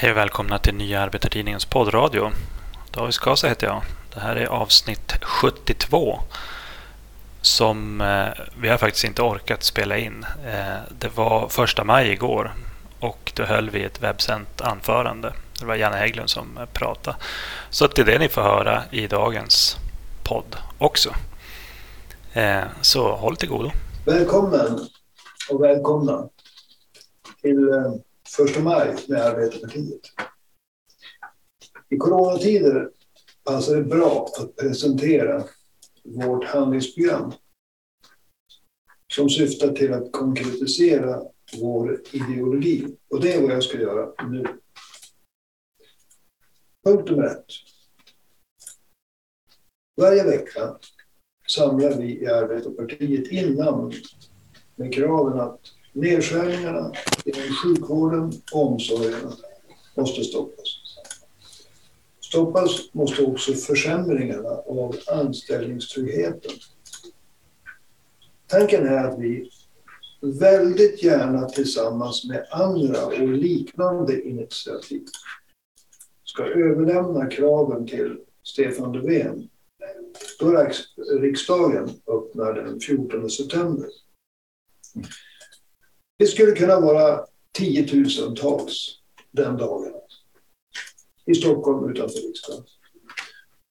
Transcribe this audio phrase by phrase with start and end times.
[0.00, 2.30] Hej och välkomna till Nya Arbetartidningens poddradio.
[2.90, 3.82] David Skasa heter jag.
[4.14, 6.20] Det här är avsnitt 72
[7.40, 8.26] som eh,
[8.60, 10.26] vi har faktiskt inte orkat spela in.
[10.46, 12.54] Eh, det var första maj igår
[13.00, 15.32] och då höll vi ett webbsänt anförande.
[15.60, 17.16] Det var Janne Hägglund som eh, pratade.
[17.70, 19.76] Så det är det ni får höra i dagens
[20.24, 21.14] podd också.
[22.80, 23.70] Så håll till godo.
[24.06, 24.78] Välkommen
[25.50, 26.28] och välkomna
[27.42, 27.70] till
[28.36, 30.00] första maj med Arbetarpartiet.
[31.88, 32.90] I coronatider
[33.44, 35.44] passar det bra att presentera
[36.04, 37.32] vårt handlingsprogram
[39.12, 41.22] som syftar till att konkretisera
[41.60, 42.96] vår ideologi.
[43.10, 44.46] Och det är vad jag ska göra nu.
[46.84, 47.46] Punkt nummer ett.
[49.96, 50.76] Varje vecka
[51.48, 53.92] samlar vi i Arbetarpartiet in namn
[54.76, 55.60] med kraven att
[56.00, 56.92] nedskärningarna
[57.24, 59.32] inom sjukvården och omsorgen
[59.94, 60.68] måste stoppas.
[62.20, 66.52] Stoppas måste också försämringarna av anställningstryggheten.
[68.46, 69.50] Tanken är att vi
[70.20, 75.04] väldigt gärna tillsammans med andra och liknande initiativ
[76.24, 79.48] ska överlämna kraven till Stefan Löfven
[80.38, 80.68] då
[81.20, 83.88] riksdagen öppnar den 14 september.
[86.18, 88.98] Det skulle kunna vara tiotusentals
[89.30, 89.92] den dagen
[91.26, 92.64] i Stockholm utanför riksdagen.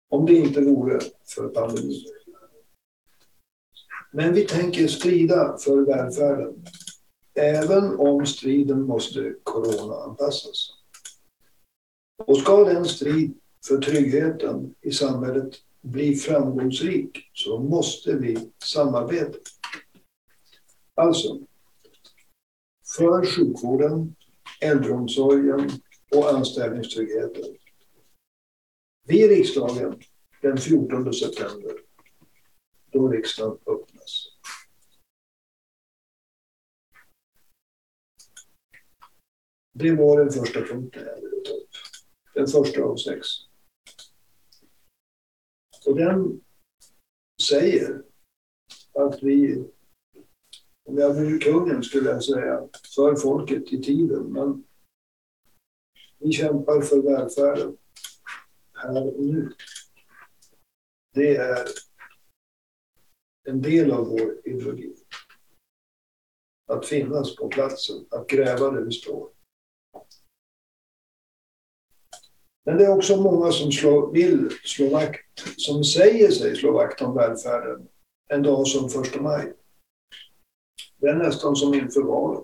[0.09, 0.99] Om det inte vore
[1.35, 2.05] för pandemin.
[4.11, 6.65] Men vi tänker strida för välfärden.
[7.33, 10.69] Även om striden måste coronaanpassas.
[12.25, 13.37] Och ska den strid
[13.67, 19.37] för tryggheten i samhället bli framgångsrik så måste vi samarbeta.
[20.95, 21.46] Alltså,
[22.97, 24.15] för sjukvården,
[24.61, 25.69] äldreomsorgen
[26.15, 27.57] och anställningstryggheten.
[29.07, 30.01] Vi i riksdagen
[30.41, 31.71] den 14 september,
[32.91, 34.27] då riksdagen öppnas.
[39.73, 41.69] Det var den första punkten jag ville ta upp.
[42.33, 43.27] Den första av sex.
[45.85, 46.41] Och den
[47.41, 48.03] säger
[48.93, 49.67] att vi,
[50.87, 54.23] om jag vore kungen skulle jag säga, för folket i tiden.
[54.33, 54.63] Men
[56.17, 57.77] vi kämpar för välfärden
[58.73, 59.53] här och nu.
[61.13, 61.67] Det är
[63.47, 64.95] en del av vår ideologi.
[66.67, 69.29] Att finnas på platsen, att gräva där vi står.
[72.65, 77.01] Men det är också många som slår, vill slå vakt, som säger sig slå vakt
[77.01, 77.87] om välfärden
[78.29, 79.53] en dag som första maj.
[80.97, 82.43] Det är nästan som inför valet.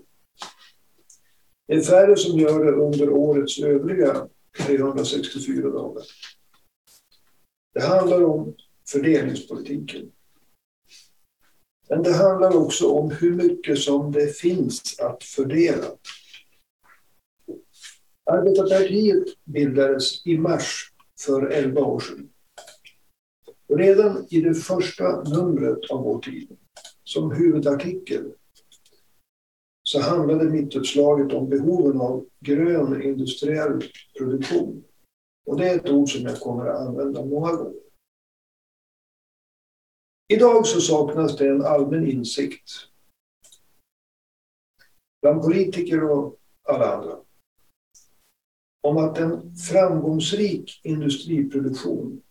[1.68, 4.28] Det är färre som gör det under årets övriga
[4.58, 6.04] 364 dagar.
[7.74, 8.56] Det handlar om
[8.88, 10.12] fördelningspolitiken.
[11.90, 15.86] Men det handlar också om hur mycket som det finns att fördela.
[18.32, 22.30] Arbetarpartiet bildades i mars för 11 år sedan.
[23.78, 26.58] redan i det första numret av vår tid,
[27.04, 28.32] som huvudartikel,
[29.94, 33.84] så handlade mittuppslaget om behoven av grön industriell
[34.18, 34.84] produktion.
[35.46, 37.82] Och det är ett ord som jag kommer att använda många gånger.
[40.28, 42.70] Idag så saknas det en allmän insikt
[45.22, 47.20] bland politiker och alla andra
[48.82, 52.22] om att en framgångsrik industriproduktion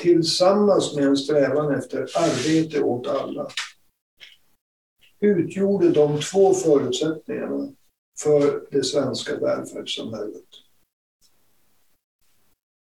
[0.00, 3.48] tillsammans med en strävan efter arbete åt alla
[5.24, 7.72] utgjorde de två förutsättningarna
[8.18, 10.48] för det svenska välfärdssamhället.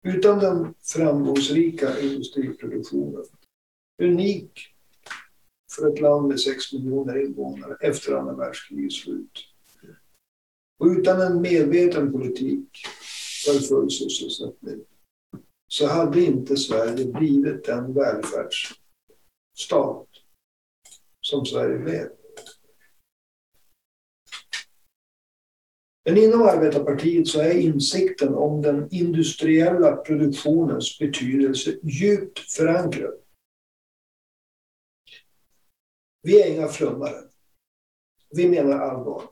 [0.07, 3.25] Utan den framgångsrika industriproduktionen,
[4.03, 4.59] unik
[5.75, 9.39] för ett land med 6 miljoner invånare efter andra världskrigets slut,
[10.79, 12.69] och utan en medveten politik
[13.45, 14.81] för full sysselsättning
[15.67, 20.07] så hade inte Sverige blivit den välfärdsstat
[21.21, 22.09] som Sverige blev.
[26.05, 33.13] Men inom Arbetarpartiet så är insikten om den industriella produktionens betydelse djupt förankrad.
[36.21, 37.15] Vi är inga flummare.
[38.29, 39.23] Vi menar allvar.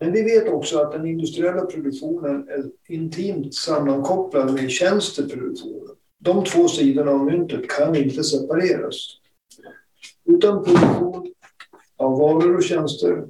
[0.00, 5.96] Men vi vet också att den industriella produktionen är intimt sammankopplad med tjänsteproduktionen.
[6.18, 8.96] De två sidorna av myntet kan inte separeras.
[10.24, 11.34] Utan produktion
[12.00, 13.26] av varor och tjänster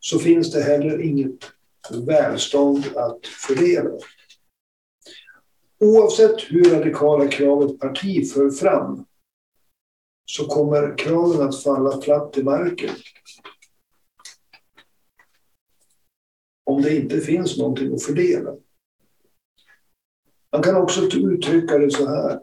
[0.00, 1.52] så finns det heller inget
[2.06, 3.90] välstånd att fördela.
[5.78, 9.04] Oavsett hur radikala krav ett parti för fram
[10.24, 12.94] så kommer kraven att falla platt i marken.
[16.64, 18.56] Om det inte finns någonting att fördela.
[20.52, 22.40] Man kan också uttrycka det så här.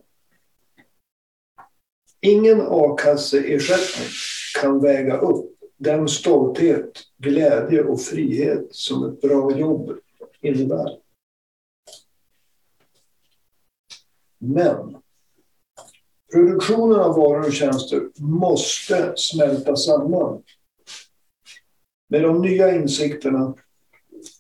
[2.21, 9.97] Ingen a-kasseersättning kan väga upp den stolthet, glädje och frihet som ett bra jobb
[10.41, 10.99] innebär.
[14.37, 14.97] Men
[16.33, 20.43] produktionen av varor och tjänster måste smälta samman
[22.09, 23.55] med de nya insikterna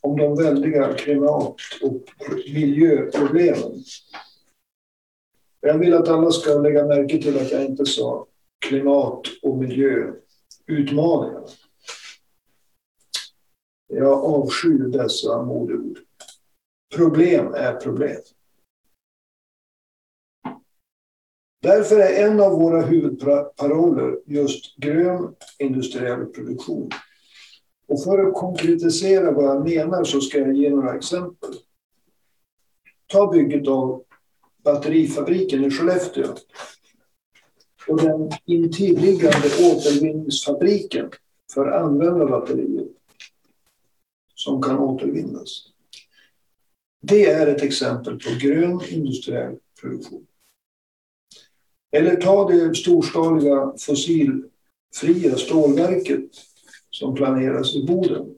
[0.01, 2.01] om de väldiga klimat och
[2.53, 3.83] miljöproblemen.
[5.61, 8.27] Jag vill att alla ska lägga märke till att jag inte sa
[8.63, 11.43] klimat och miljöutmaningar.
[13.87, 15.99] Jag avskyr dessa modeord.
[16.95, 18.21] Problem är problem.
[21.61, 26.89] Därför är en av våra huvudparoller just grön industriell produktion.
[27.87, 31.53] Och för att konkretisera vad jag menar så ska jag ge några exempel.
[33.07, 34.03] Ta bygget av
[34.63, 36.27] batterifabriken i Skellefteå
[37.87, 41.11] och den intilliggande återvinningsfabriken
[41.53, 42.87] för använda batterier
[44.35, 45.67] som kan återvinnas.
[47.01, 50.27] Det är ett exempel på grön industriell produktion.
[51.91, 56.29] Eller ta det storskaliga fossilfria stålverket
[56.89, 58.35] som planeras i Boden.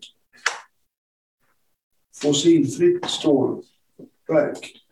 [2.16, 4.86] Fossilfritt stålverk.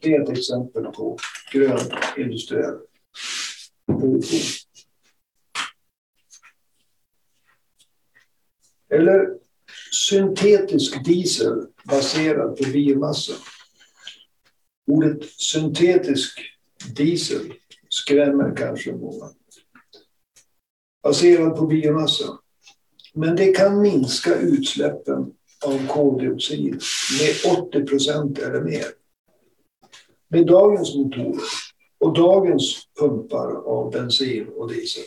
[0.00, 1.18] Det är ett exempel på
[1.52, 1.80] grön
[2.16, 2.93] industriell produktion.
[8.90, 9.26] Eller
[9.92, 13.32] syntetisk diesel baserad på biomassa.
[14.86, 16.40] Ordet syntetisk
[16.96, 17.52] diesel
[17.88, 19.30] skrämmer kanske många.
[21.02, 22.38] Baserad på biomassa.
[23.14, 25.32] Men det kan minska utsläppen
[25.66, 26.82] av koldioxid
[27.20, 28.84] med 80 procent eller mer.
[30.28, 31.42] Med dagens motorer
[32.04, 35.04] och dagens pumpar av bensin och diesel.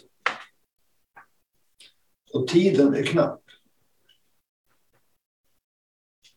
[2.33, 3.41] Och tiden är knapp.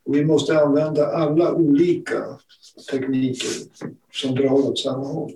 [0.05, 2.41] Och vi måste använda alla olika
[2.91, 3.49] tekniker
[4.13, 5.33] som drar åt samma håll.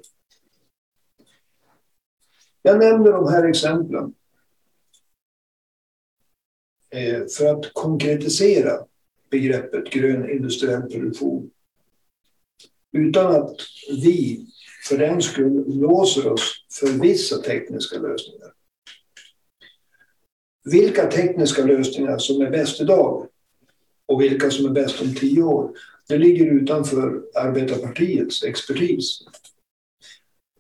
[2.63, 4.15] Jag nämner de här exemplen
[6.91, 8.87] eh, för att konkretisera
[9.31, 11.51] begreppet grön industriell produktion.
[12.93, 13.57] Utan att
[13.89, 14.47] vi
[14.89, 18.53] för den skull låser oss för vissa tekniska lösningar.
[20.65, 23.29] Vilka tekniska lösningar som är bäst idag
[24.07, 25.79] och vilka som är bäst om tio år,
[26.09, 29.21] det ligger utanför arbetarpartiets expertis.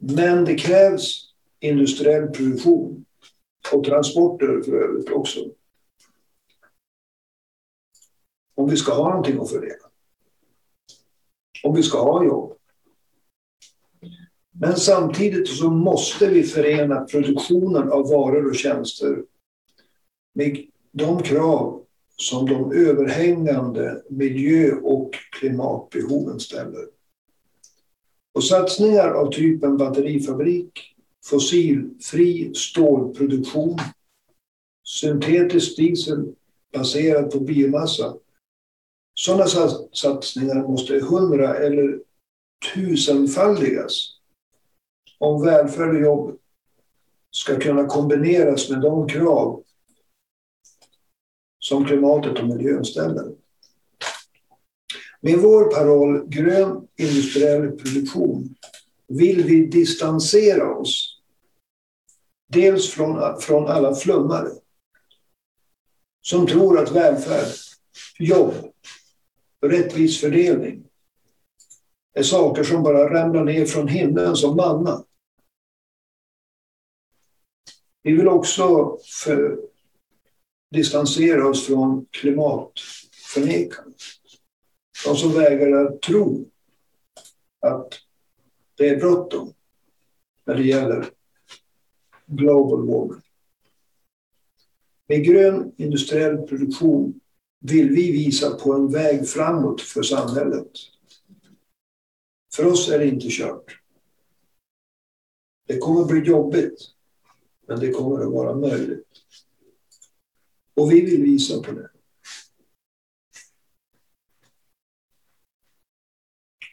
[0.00, 3.04] Men det krävs industriell produktion
[3.72, 5.40] och transporter för övrigt också.
[8.54, 9.90] Om vi ska ha någonting att fördela.
[11.62, 12.58] Om vi ska ha jobb.
[14.60, 19.22] Men samtidigt så måste vi förena produktionen av varor och tjänster
[20.34, 21.84] med de krav
[22.16, 26.84] som de överhängande miljö och klimatbehoven ställer.
[28.34, 30.94] Och satsningar av typen batterifabrik,
[31.24, 33.78] fossilfri stålproduktion,
[34.84, 36.34] syntetisk diesel
[36.72, 38.16] baserad på biomassa.
[39.14, 39.46] Sådana
[39.92, 42.00] satsningar måste hundra eller
[42.74, 44.13] tusenfaldigas
[45.18, 46.38] om välfärd och jobb
[47.30, 49.62] ska kunna kombineras med de krav
[51.58, 53.32] som klimatet och miljön ställer.
[55.20, 58.54] Med vår paroll grön industriell produktion
[59.08, 61.20] vill vi distansera oss
[62.48, 64.50] dels från, från alla flummare
[66.20, 67.48] som tror att välfärd,
[68.18, 68.54] jobb,
[69.66, 70.84] rättvis fördelning
[72.14, 75.04] är saker som bara ramlar ner från himlen som manna.
[78.02, 79.58] Vi vill också för,
[80.70, 83.96] distansera oss från klimatförnekande.
[85.04, 86.50] De som vägrar att tro
[87.60, 87.94] att
[88.76, 89.52] det är bråttom
[90.44, 91.10] när det gäller
[92.26, 93.22] global warming.
[95.08, 97.20] Med grön industriell produktion
[97.60, 100.70] vill vi visa på en väg framåt för samhället.
[102.56, 103.78] För oss är det inte kört.
[105.66, 106.78] Det kommer bli jobbigt,
[107.66, 109.08] men det kommer att vara möjligt.
[110.74, 111.90] Och vi vill visa på det.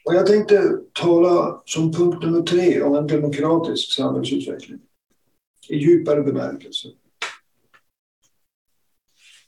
[0.06, 4.80] Och jag tänkte tala som punkt nummer tre om en demokratisk samhällsutveckling
[5.70, 6.88] i djupare bemärkelse.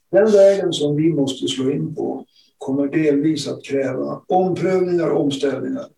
[0.10, 2.26] Den vägen som vi måste slå in på
[2.58, 5.90] kommer delvis att kräva omprövningar och omställningar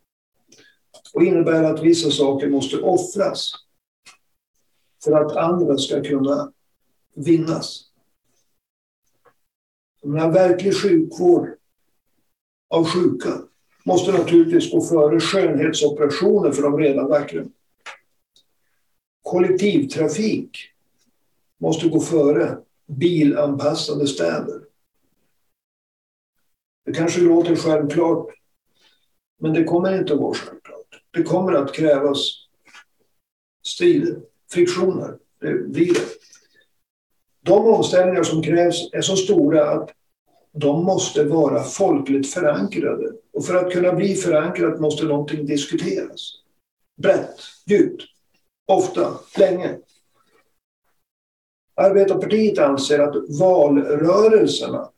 [1.14, 3.52] och innebär att vissa saker måste offras
[5.04, 6.52] för att andra ska kunna
[7.16, 7.82] vinnas.
[10.04, 11.50] En verklig sjukvård
[12.70, 13.30] av sjuka
[13.84, 17.46] måste naturligtvis gå före skönhetsoperationer för de redan vackra.
[19.24, 20.58] Kollektivtrafik
[21.58, 24.62] måste gå före bilanpassade städer.
[26.86, 28.28] Det kanske låter självklart,
[29.40, 30.65] men det kommer inte att vara självklart.
[31.16, 32.20] Det kommer att krävas
[33.64, 34.20] strider,
[34.52, 35.18] friktioner.
[35.42, 36.06] Det blir det.
[37.42, 39.90] De omställningar som krävs är så stora att
[40.52, 43.12] de måste vara folkligt förankrade.
[43.34, 46.32] Och för att kunna bli förankrat måste någonting diskuteras.
[47.02, 48.04] Brett, djupt,
[48.66, 49.78] ofta, länge.
[51.76, 54.90] Arbetarpartiet anser att valrörelserna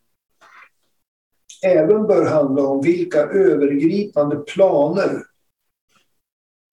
[1.63, 5.23] även bör handla om vilka övergripande planer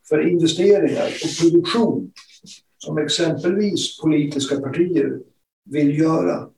[0.08, 2.12] för investeringar och produktion
[2.78, 5.20] som exempelvis politiska partier
[5.64, 6.48] vill göra.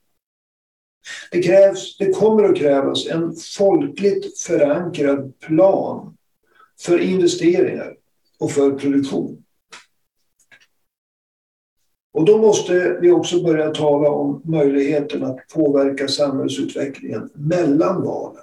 [1.30, 6.16] Det, krävs, det kommer att krävas en folkligt förankrad plan
[6.80, 7.96] för investeringar
[8.38, 9.42] och för produktion.
[12.12, 18.42] Och då måste vi också börja tala om möjligheten att påverka samhällsutvecklingen mellan valen.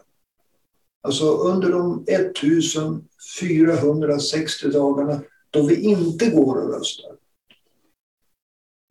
[1.05, 7.15] Alltså under de 1460 dagarna då vi inte går och röstar.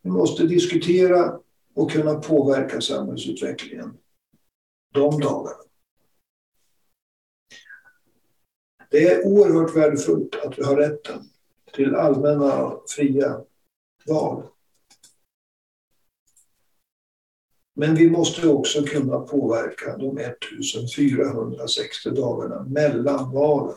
[0.03, 1.41] Vi måste diskutera
[1.75, 3.99] och kunna påverka samhällsutvecklingen
[4.95, 5.63] de dagarna.
[8.91, 11.23] Det är oerhört värdefullt att vi har rätten
[11.73, 13.41] till allmänna fria
[14.07, 14.43] val.
[17.75, 23.77] Men vi måste också kunna påverka de 1460 dagarna mellan valen.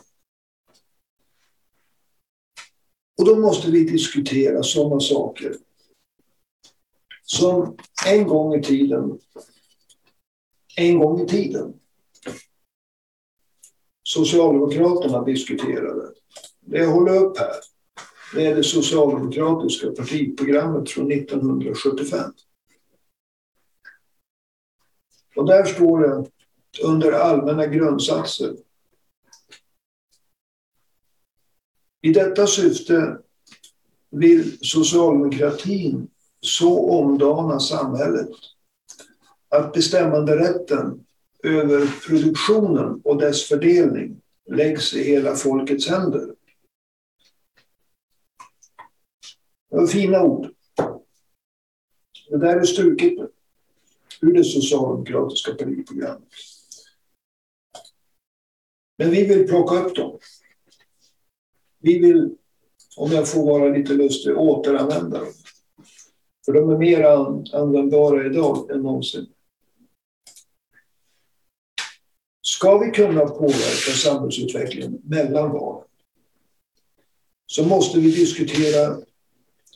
[3.18, 5.56] Och då måste vi diskutera sådana saker
[7.22, 7.76] som
[8.06, 9.18] en gång i tiden,
[10.76, 11.74] en gång i tiden,
[14.08, 16.12] Socialdemokraterna diskuterade.
[16.60, 17.54] Det jag håller upp här,
[18.34, 22.32] det är det socialdemokratiska partiprogrammet från 1975.
[25.36, 26.30] Och där står det
[26.82, 28.56] under allmänna grundsatser.
[32.00, 33.18] I detta syfte
[34.10, 36.08] vill socialdemokratin
[36.40, 38.28] så omdana samhället
[39.48, 41.04] att bestämmanderätten
[41.42, 46.26] över produktionen och dess fördelning läggs i hela folkets händer.
[49.70, 50.50] Det var fina ord.
[52.28, 53.35] Det där är struket
[54.20, 56.28] ur det socialdemokratiska partiprogrammet.
[58.98, 60.18] Men vi vill plocka upp dem.
[61.78, 62.36] Vi vill,
[62.96, 65.32] om jag får vara lite lustig, återanvända dem.
[66.44, 67.02] För de är mer
[67.54, 69.26] användbara idag än någonsin.
[72.46, 75.86] Ska vi kunna påverka samhällsutvecklingen mellan valen
[77.46, 78.96] så måste vi diskutera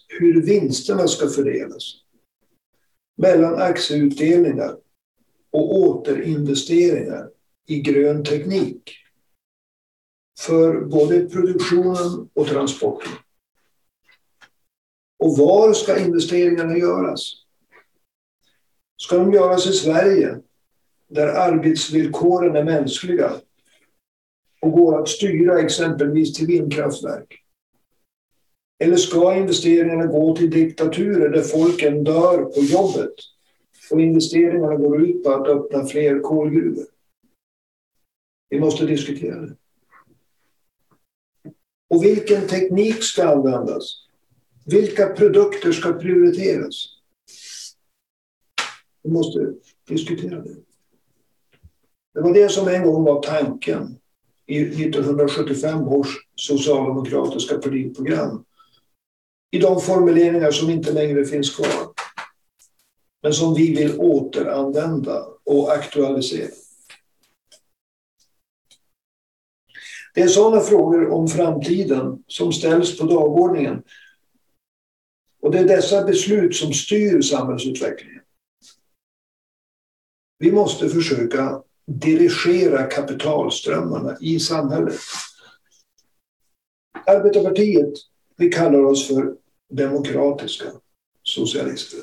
[0.09, 1.95] hur vinsterna ska fördelas
[3.21, 4.77] mellan aktieutdelningar
[5.51, 7.31] och återinvesteringar
[7.67, 8.97] i grön teknik
[10.39, 13.13] för både produktionen och transporten.
[15.19, 17.33] Och var ska investeringarna göras?
[18.97, 20.39] Ska de göras i Sverige,
[21.09, 23.33] där arbetsvillkoren är mänskliga
[24.61, 27.40] och går att styra exempelvis till vindkraftverk?
[28.83, 33.15] Eller ska investeringarna gå till diktaturer där folken dör på jobbet
[33.91, 36.87] och investeringarna går ut på att öppna fler kolgruvor?
[38.49, 39.57] Vi måste diskutera det.
[41.89, 43.83] Och vilken teknik ska användas?
[44.67, 46.87] Vilka produkter ska prioriteras?
[49.03, 49.55] Vi måste
[49.89, 50.57] diskutera det.
[52.15, 53.99] Det var det som en gång var tanken
[54.47, 58.45] i 1975 års socialdemokratiska partiprogram.
[59.51, 61.93] I de formuleringar som inte längre finns kvar.
[63.23, 66.51] Men som vi vill återanvända och aktualisera.
[70.15, 73.83] Det är sådana frågor om framtiden som ställs på dagordningen
[75.41, 78.23] och det är dessa beslut som styr samhällsutvecklingen.
[80.39, 84.95] Vi måste försöka dirigera kapitalströmmarna i samhället.
[87.07, 87.93] Arbetarpartiet,
[88.41, 89.37] vi kallar oss för
[89.69, 90.65] demokratiska
[91.23, 92.01] socialister.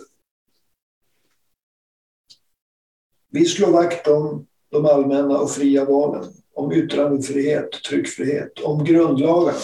[3.29, 9.57] Vi slår vakt om de allmänna och fria valen, om yttrandefrihet, tryckfrihet, om grundlagarna.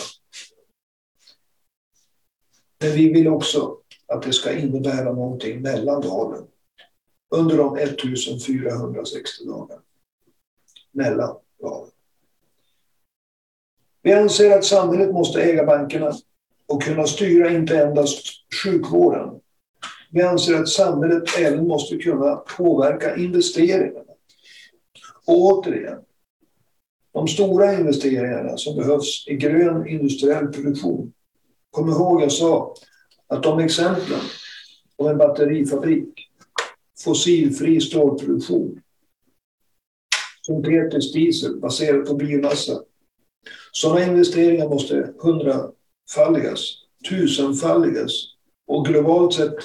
[2.79, 3.77] Men vi vill också
[4.07, 6.47] att det ska innebära någonting mellan valen
[7.29, 9.81] under de 1460 dagarna
[10.91, 11.91] mellan valen.
[14.01, 16.13] Vi anser att samhället måste äga bankerna
[16.67, 18.25] och kunna styra inte endast
[18.63, 19.39] sjukvården.
[20.11, 24.13] Vi anser att samhället även måste kunna påverka investeringarna.
[25.25, 25.99] Och återigen,
[27.13, 31.13] de stora investeringarna som behövs i grön industriell produktion.
[31.71, 32.75] Kom ihåg jag sa
[33.27, 34.19] att de exemplen
[34.95, 36.29] om en batterifabrik,
[37.03, 38.81] fossilfri stålproduktion,
[40.45, 42.81] syntetisk diesel baserad på biomassa.
[43.71, 45.82] Sådana investeringar måste hundrafaldigas,
[47.09, 48.11] tusenfaldigas
[48.67, 49.55] och globalt sett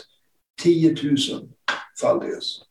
[0.62, 2.62] tiotusenfaldigas.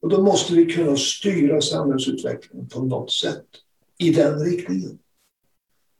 [0.00, 3.46] Och då måste vi kunna styra samhällsutvecklingen på något sätt
[3.98, 4.98] i den riktningen.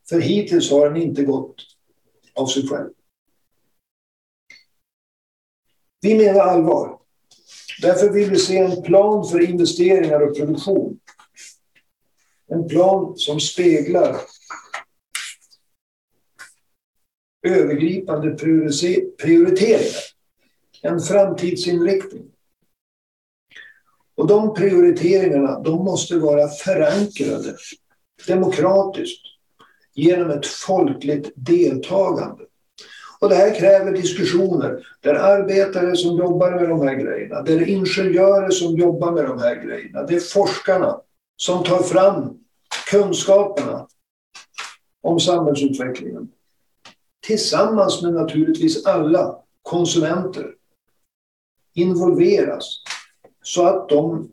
[0.09, 1.55] För hittills har den inte gått
[2.35, 2.91] av sig själv.
[6.01, 6.99] Vi menar allvar.
[7.83, 11.01] Därför vill vi se en plan för investeringar och produktion.
[12.47, 14.17] En plan som speglar
[17.49, 18.31] övergripande
[19.19, 20.03] prioriteringar.
[20.83, 22.25] En framtidsinriktning.
[24.17, 27.57] Och de prioriteringarna de måste vara förankrade
[28.27, 29.23] demokratiskt
[29.95, 32.45] genom ett folkligt deltagande.
[33.21, 37.69] Och det här kräver diskussioner där arbetare som jobbar med de här grejerna, där är
[37.69, 41.01] ingenjörer som jobbar med de här grejerna, det är forskarna
[41.37, 42.39] som tar fram
[42.91, 43.87] kunskaperna
[45.03, 46.29] om samhällsutvecklingen.
[47.29, 50.55] Tillsammans med naturligtvis alla konsumenter
[51.75, 52.83] involveras
[53.43, 54.33] så att de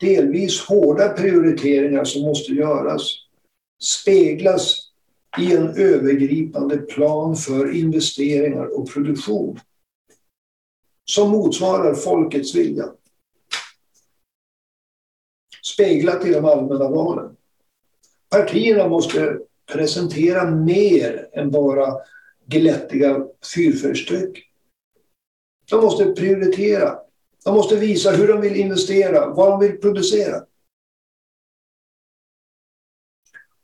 [0.00, 3.02] delvis hårda prioriteringar som måste göras
[3.82, 4.90] speglas
[5.38, 9.60] i en övergripande plan för investeringar och produktion
[11.04, 12.92] som motsvarar folkets vilja.
[15.74, 17.36] Speglat i de allmänna valen.
[18.28, 19.38] Partierna måste
[19.72, 21.94] presentera mer än bara
[22.46, 24.44] glättiga fyrfärgstryck.
[25.70, 26.98] De måste prioritera.
[27.44, 30.44] De måste visa hur de vill investera, vad de vill producera.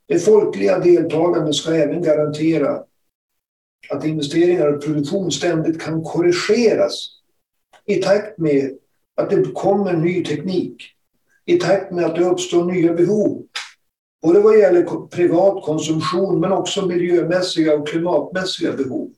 [0.06, 2.84] Det folkliga deltagandet ska även garantera
[3.90, 7.08] att investeringar och produktion ständigt kan korrigeras
[7.84, 8.78] i takt med
[9.14, 10.82] att det kommer ny teknik,
[11.44, 13.46] i takt med att det uppstår nya behov.
[14.24, 19.12] Både vad gäller privat konsumtion men också miljömässiga och klimatmässiga behov.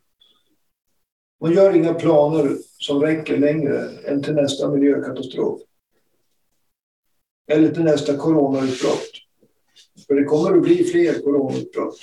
[1.40, 5.60] Man gör inga planer som räcker längre än till nästa miljökatastrof.
[7.46, 9.10] Eller till nästa coronautbrott.
[10.06, 11.98] För det kommer att bli fler coronautbrott.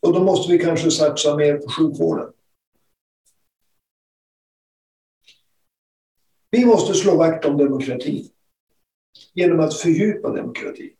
[0.00, 2.32] Och då måste vi kanske satsa mer på sjukvården.
[6.50, 8.28] Vi måste slå vakt om demokratin
[9.34, 10.95] genom att fördjupa demokratin.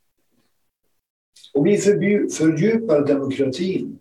[1.53, 1.79] Och vi
[2.31, 3.99] fördjupar demokratin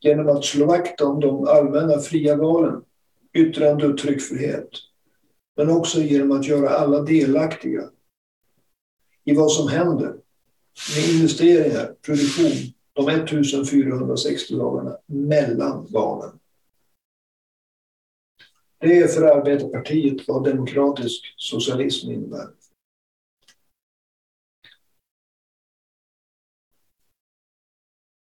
[0.00, 2.82] genom att slå vakt om de allmänna fria valen,
[3.32, 4.68] yttrande och tryckfrihet.
[5.56, 7.90] Men också genom att göra alla delaktiga
[9.24, 10.14] i vad som händer
[10.96, 16.38] med investeringar, produktion, de 1460 dagarna mellan valen.
[18.80, 22.48] Det är för Arbetarpartiet vad demokratisk socialism innebär.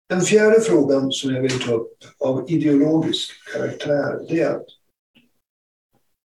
[0.10, 4.66] Den fjärde frågan som jag vill ta upp av ideologisk karaktär det är att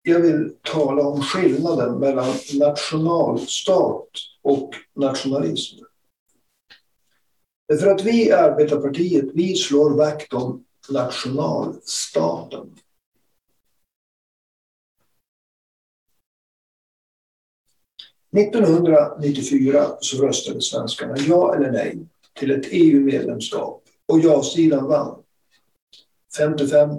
[0.01, 4.09] jag vill tala om skillnaden mellan nationalstat
[4.41, 5.83] och nationalism.
[7.67, 12.75] Därför att vi i Arbetarpartiet, vi slår vakt om nationalstaten.
[18.35, 22.07] –1994 så röstade svenskarna ja eller nej
[22.37, 25.23] till ett EU-medlemskap och ja-sidan vann.
[26.39, 26.97] 55-45.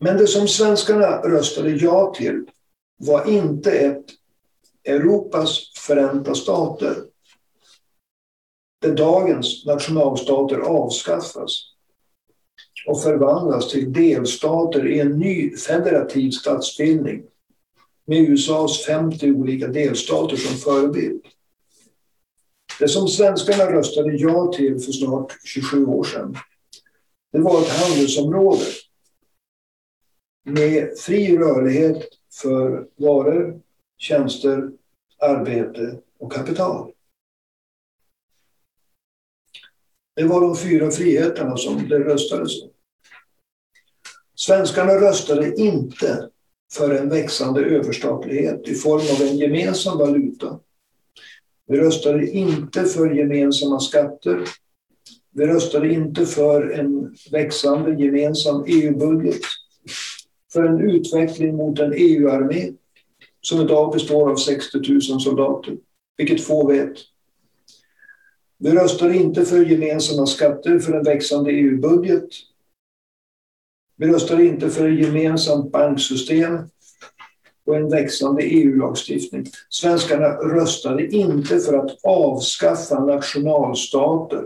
[0.00, 2.44] Men det som svenskarna röstade ja till
[2.96, 4.04] var inte ett
[4.84, 6.96] Europas förenta stater
[8.80, 11.66] där dagens nationalstater avskaffas.
[12.86, 17.22] och förvandlas till delstater i en ny federativ statsbildning
[18.04, 21.26] med USAs 50 olika delstater som förebild.
[22.80, 26.36] Det som svenskarna röstade ja till för snart 27 år sedan,
[27.32, 28.64] det var ett handelsområde
[30.44, 32.08] med fri rörlighet
[32.42, 33.60] för varor,
[33.98, 34.70] tjänster,
[35.18, 36.92] arbete och kapital.
[40.16, 42.70] Det var de fyra friheterna som det röstades om.
[44.34, 46.30] Svenskarna röstade inte
[46.72, 50.60] för en växande överstatlighet i form av en gemensam valuta.
[51.70, 54.44] Vi röstade inte för gemensamma skatter.
[55.30, 59.40] Vi röstade inte för en växande gemensam EU-budget.
[60.52, 62.72] För en utveckling mot en EU-armé
[63.40, 65.76] som idag består av 60 000 soldater,
[66.16, 66.96] vilket få vet.
[68.58, 72.28] Vi röstade inte för gemensamma skatter för en växande EU-budget
[74.00, 76.58] vi röstade inte för ett gemensamt banksystem
[77.70, 79.46] och en växande EU-lagstiftning.
[79.68, 84.44] Svenskarna röstade inte för att avskaffa nationalstater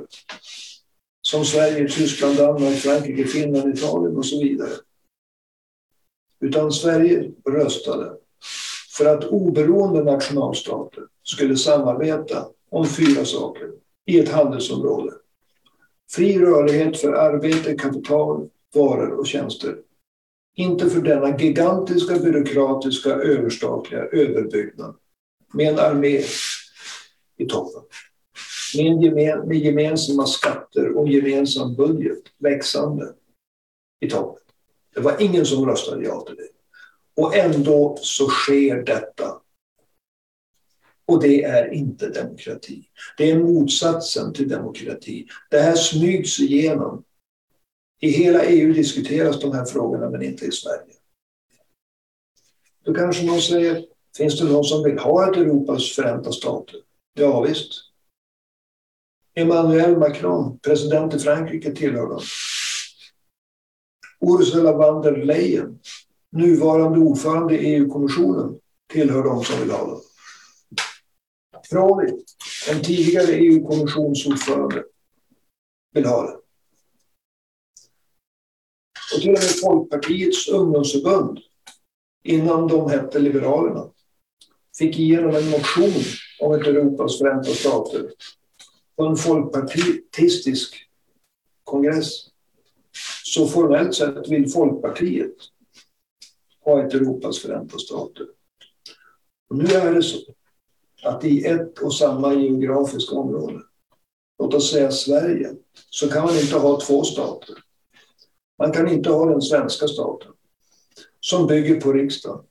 [1.23, 4.71] som Sverige, Tyskland, Danmark, Frankrike, Finland, Italien och så vidare.
[6.41, 8.13] Utan Sverige röstade
[8.97, 13.71] för att oberoende nationalstater skulle samarbeta om fyra saker
[14.07, 15.13] i ett handelsområde.
[16.11, 19.77] Fri rörlighet för arbete, kapital, varor och tjänster.
[20.57, 24.97] Inte för denna gigantiska byråkratiska överstatliga överbyggnad
[25.53, 26.23] med en armé
[27.37, 27.83] i toppen.
[28.77, 33.15] Med, en gemen, med gemensamma skatter och gemensam budget växande
[34.01, 34.43] i toppen.
[34.95, 36.49] Det var ingen som röstade ja till det.
[37.23, 39.41] Och ändå så sker detta.
[41.07, 42.85] Och det är inte demokrati.
[43.19, 45.27] Det är motsatsen till demokrati.
[45.51, 47.05] Det här smygs igenom
[48.01, 50.95] i hela EU diskuteras de här frågorna, men inte i Sverige.
[52.85, 53.85] Då kanske någon säger,
[54.17, 56.77] finns det någon som vill ha ett Europas förenta stater?
[57.15, 57.73] Ja, visst.
[59.35, 62.21] Emmanuel Macron, president i Frankrike, tillhör dem.
[64.21, 65.79] Ursula von der Leyen,
[66.33, 68.59] nuvarande ordförande i EU-kommissionen,
[68.93, 70.01] tillhör dem som vill ha dem.
[71.71, 72.25] Prodi,
[72.71, 74.85] en tidigare EU-kommissionsordförande,
[75.95, 76.44] vill ha det.
[79.15, 81.39] Och till och med Folkpartiets ungdomsförbund,
[82.25, 83.91] innan de hette Liberalerna,
[84.79, 86.03] fick igenom en motion
[86.41, 88.11] om ett Europas förenta stater
[88.97, 90.89] på en folkpartistisk
[91.65, 92.11] kongress.
[93.25, 95.35] Så formellt sett vill Folkpartiet
[96.65, 98.27] ha ett Europas förenta stater.
[99.51, 100.19] Och nu är det så
[101.03, 103.61] att i ett och samma geografiska område,
[104.39, 105.55] låt oss säga Sverige,
[105.91, 107.65] så kan man inte ha två stater.
[108.59, 110.33] Man kan inte ha den svenska staten
[111.21, 112.45] som bygger på riksdagen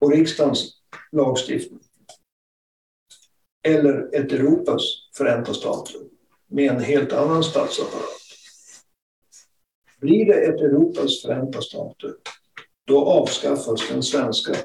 [0.00, 1.80] och riksdagens lagstiftning.
[3.62, 4.82] Eller ett Europas
[5.16, 6.00] förenta stater
[6.46, 8.22] med en helt annan statsapparat.
[10.00, 12.14] Blir det ett Europas förenta stater,
[12.84, 14.56] då avskaffas den svenska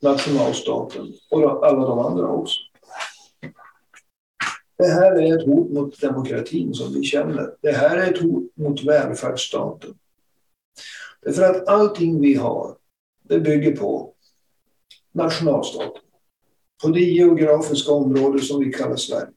[0.00, 2.60] nationalstaten och alla de andra också.
[4.82, 7.54] Det här är ett hot mot demokratin som vi känner.
[7.60, 9.94] Det här är ett hot mot välfärdsstaten.
[11.20, 12.76] Därför att allting vi har,
[13.22, 14.14] det bygger på
[15.12, 16.02] nationalstaten.
[16.82, 19.32] På det geografiska område som vi kallar Sverige.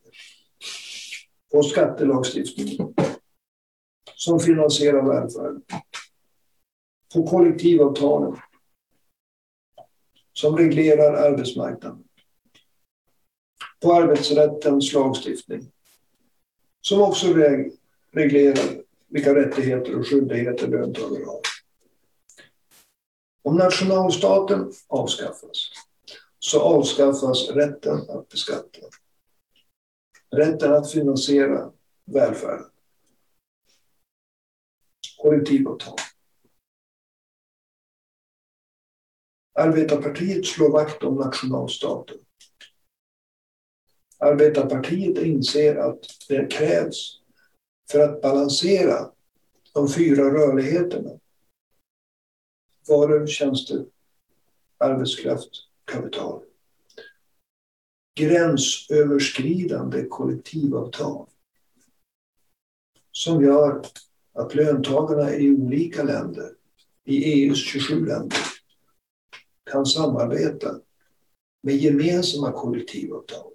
[1.52, 2.94] På skattelagstiftningen
[4.16, 5.62] som finansierar välfärden.
[7.14, 8.36] På kollektivavtalen
[10.34, 12.05] som reglerar arbetsmarknaden
[13.82, 15.72] på arbetsrättens lagstiftning.
[16.82, 17.34] Som också
[18.12, 21.42] reglerar vilka rättigheter och skyldigheter löntagare har.
[23.44, 25.70] Om nationalstaten avskaffas
[26.40, 28.80] så avskaffas rätten att beskatta.
[30.32, 31.72] Rätten att finansiera
[32.06, 32.70] välfärden.
[35.22, 35.96] Kollektivavtal.
[39.54, 42.18] Arbetarpartiet slår vakt om nationalstaten.
[44.18, 46.00] Arbetarpartiet inser att
[46.30, 47.20] det krävs
[47.92, 49.12] för att balansera
[49.74, 51.20] de fyra rörligheterna.
[52.88, 53.86] Varor, tjänster,
[54.78, 55.50] arbetskraft,
[55.86, 56.44] kapital.
[58.20, 61.28] Gränsöverskridande kollektivavtal
[63.12, 63.86] som gör
[64.34, 66.52] att löntagarna i olika länder,
[67.04, 68.38] i EUs 27 länder,
[69.72, 70.80] kan samarbeta
[71.64, 73.55] med gemensamma kollektivavtal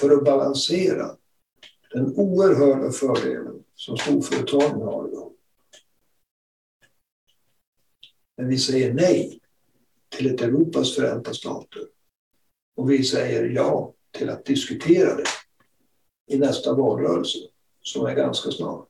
[0.00, 1.16] för att balansera
[1.92, 5.32] den oerhörda fördelen som storföretagen har idag.
[8.36, 9.40] Men vi säger nej
[10.08, 11.82] till ett Europas förenta stater.
[12.76, 15.24] Och vi säger ja till att diskutera det
[16.26, 17.38] i nästa valrörelse
[17.82, 18.88] som är ganska snart.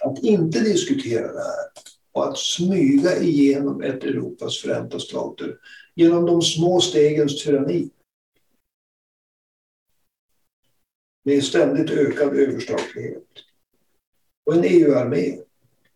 [0.00, 1.70] Att inte diskutera det här
[2.12, 5.58] och att smyga igenom ett Europas förenta stater
[5.94, 7.90] genom de små stegens tyranni.
[11.22, 13.28] Med ständigt ökad överstatlighet.
[14.46, 15.38] Och en EU-armé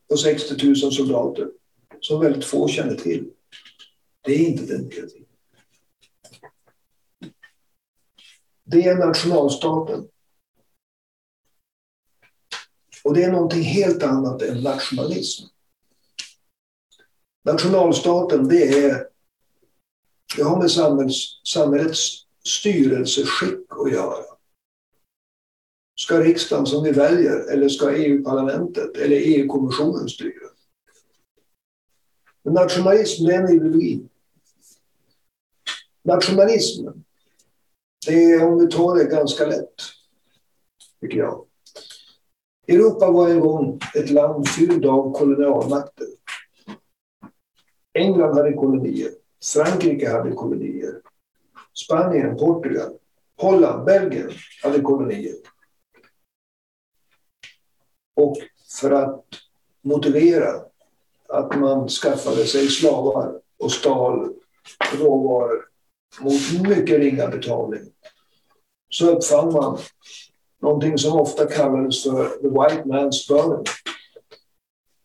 [0.09, 1.51] på 60 000 soldater
[2.01, 3.31] som väldigt få känner till.
[4.21, 5.25] Det är inte demokrati.
[8.65, 10.09] Det är nationalstaten.
[13.05, 15.47] Och det är någonting helt annat än nationalism.
[17.45, 19.09] Nationalstaten, det är
[20.37, 24.34] det har med samhälls, samhällets styrelseskick att göra.
[26.05, 30.49] Ska riksdagen som vi väljer eller ska EU-parlamentet eller EU-kommissionen styra?
[32.43, 34.09] Nationalism, det är en ideologi.
[36.03, 37.05] Nationalismen,
[38.07, 39.75] det är om vi tar det ganska lätt,
[41.01, 41.47] tycker jag.
[42.69, 46.07] Europa var en gång ett land fyllt av kolonialmakter.
[47.95, 49.11] England hade kolonier.
[49.53, 51.01] Frankrike hade kolonier.
[51.85, 52.93] Spanien, Portugal,
[53.37, 54.31] Holland, Belgien
[54.63, 55.54] hade kolonier.
[58.15, 58.37] Och
[58.81, 59.25] för att
[59.83, 60.61] motivera
[61.29, 64.33] att man skaffade sig slavar och stal
[64.99, 65.65] råvaror
[66.21, 67.83] mot mycket ringa betalning
[68.91, 69.79] så uppfann man
[70.63, 73.65] någonting som ofta kallades för the white man's burden.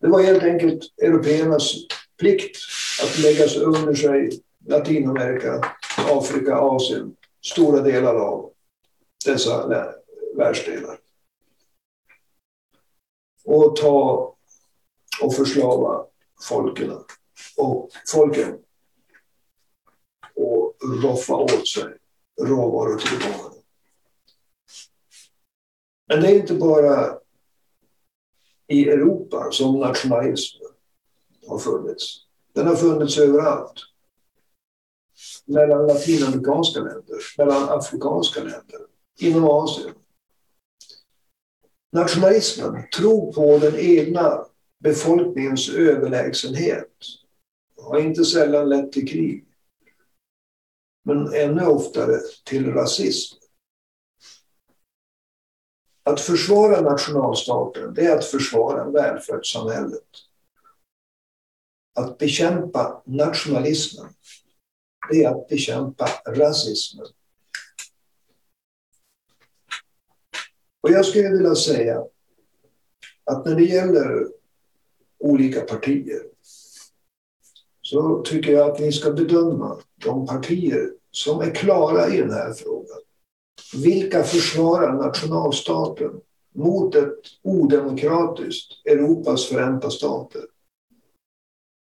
[0.01, 1.73] Det var helt enkelt européernas
[2.19, 2.57] plikt
[3.03, 5.61] att lägga sig under sig Latinamerika,
[6.11, 8.51] Afrika, Asien, stora delar av
[9.25, 9.67] dessa
[10.37, 10.97] världsdelar.
[13.51, 14.35] Och ta
[15.21, 16.05] och förslava
[16.41, 16.91] folken
[17.57, 18.59] och folken
[20.35, 21.97] och roffa åt sig
[22.41, 23.53] råvarutillgångarna.
[26.07, 27.17] Men det är inte bara
[28.67, 30.71] i Europa som nationalismen
[31.47, 32.25] har funnits.
[32.53, 33.73] Den har funnits överallt.
[35.45, 38.79] Mellan latinamerikanska länder, mellan afrikanska länder,
[39.19, 39.95] inom Asien.
[41.91, 44.45] Nationalismen tro på den egna
[44.79, 46.91] befolkningens överlägsenhet.
[47.81, 49.45] Har inte sällan lett till krig.
[51.05, 53.37] Men ännu oftare till rasism.
[56.03, 60.07] Att försvara nationalstaten, det är att försvara välfärdssamhället.
[61.99, 64.13] Att bekämpa nationalismen,
[65.09, 67.07] det är att bekämpa rasismen.
[70.81, 72.03] Och jag skulle vilja säga
[73.23, 74.27] att när det gäller
[75.19, 76.21] olika partier
[77.81, 82.53] så tycker jag att ni ska bedöma de partier som är klara i den här
[82.53, 82.97] frågan.
[83.83, 86.21] Vilka försvarar nationalstaten
[86.55, 90.41] mot ett odemokratiskt Europas förenta stater?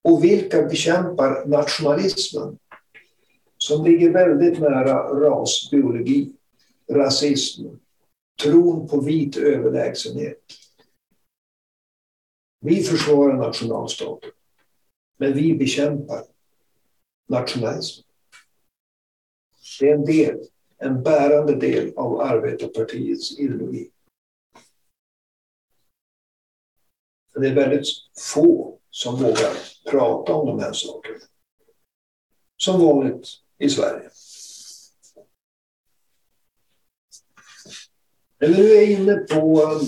[0.05, 2.59] Och vilka bekämpar nationalismen
[3.59, 6.33] som ligger väldigt nära rasbiologi,
[6.93, 7.67] rasism,
[8.43, 10.43] tron på vit överlägsenhet.
[12.61, 14.31] Vi försvarar nationalstaten,
[15.17, 16.25] men vi bekämpar
[17.29, 18.03] nationalism.
[19.81, 20.41] Det är en del,
[20.79, 23.91] en bärande del av arbetarpartiets ideologi.
[27.35, 27.87] Det är väldigt
[28.35, 29.55] få som vågar
[29.91, 31.19] prata om de här sakerna.
[32.57, 34.11] Som vanligt i Sverige.
[38.45, 39.81] När du är inne på um,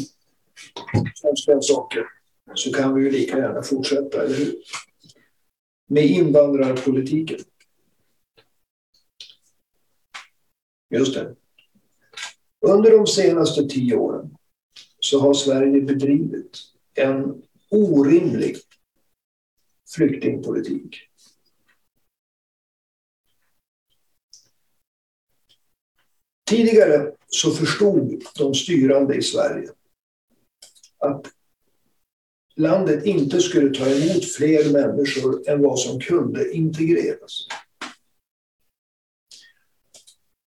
[1.15, 2.07] svenska saker
[2.55, 4.55] så kan vi ju lika gärna fortsätta, eller hur?
[5.87, 7.39] Med invandrarpolitiken.
[10.91, 11.37] Just det.
[12.61, 14.37] Under de senaste tio åren
[15.01, 16.59] så har Sverige bedrivit
[16.95, 18.57] en orimlig
[19.95, 21.06] flyktingpolitik.
[26.47, 29.69] Tidigare så förstod de styrande i Sverige
[30.99, 31.27] att
[32.57, 37.47] landet inte skulle ta emot fler människor än vad som kunde integreras.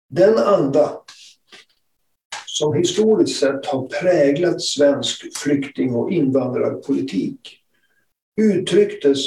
[0.09, 1.01] Den anda
[2.47, 7.61] som historiskt sett har präglat svensk flykting och invandrarpolitik
[8.37, 9.19] uttrycktes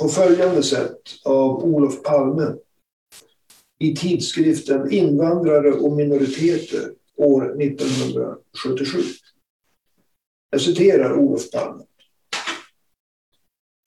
[0.00, 2.54] på följande sätt av Olof Palme
[3.78, 8.98] i tidskriften Invandrare och minoriteter år 1977.
[10.50, 11.84] Jag citerar Olof Palme.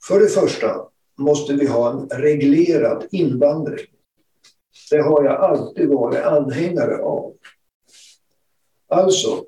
[0.07, 3.85] För det första måste vi ha en reglerad invandring.
[4.91, 7.33] Det har jag alltid varit anhängare av.
[8.87, 9.45] Alltså,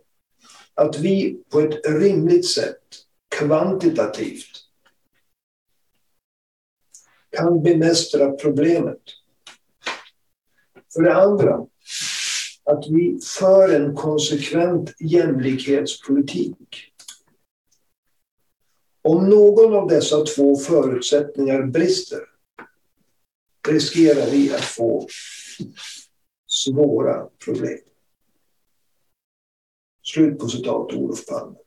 [0.74, 2.82] att vi på ett rimligt sätt,
[3.30, 4.50] kvantitativt,
[7.30, 9.02] kan bemästra problemet.
[10.94, 11.66] För det andra,
[12.64, 16.94] att vi för en konsekvent jämlikhetspolitik.
[19.02, 22.20] Om någon av dessa två förutsättningar brister
[23.68, 25.08] riskerar vi att få
[26.48, 27.80] svåra problem.
[30.04, 31.58] Slut på citat Olof Palme.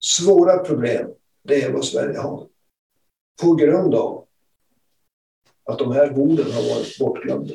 [0.00, 1.10] Svåra problem,
[1.42, 2.48] det är vad Sverige har.
[3.42, 4.27] På grund av
[5.68, 7.54] att de här borden har varit bortglömda.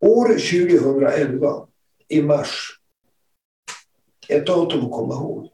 [0.00, 1.68] År 2011,
[2.08, 2.80] i mars,
[4.28, 5.50] ett datum att komma ihåg,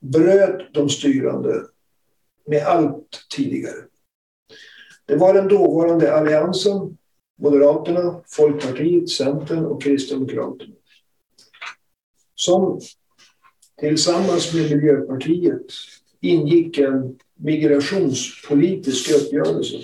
[0.00, 1.66] bröt de styrande
[2.46, 3.84] med allt tidigare.
[5.06, 6.98] Det var den dåvarande alliansen,
[7.38, 10.74] Moderaterna, Folkpartiet, Centern och Kristdemokraterna
[12.34, 12.80] som
[13.80, 15.66] tillsammans med Miljöpartiet
[16.24, 19.76] ingick en migrationspolitisk uppgörelse.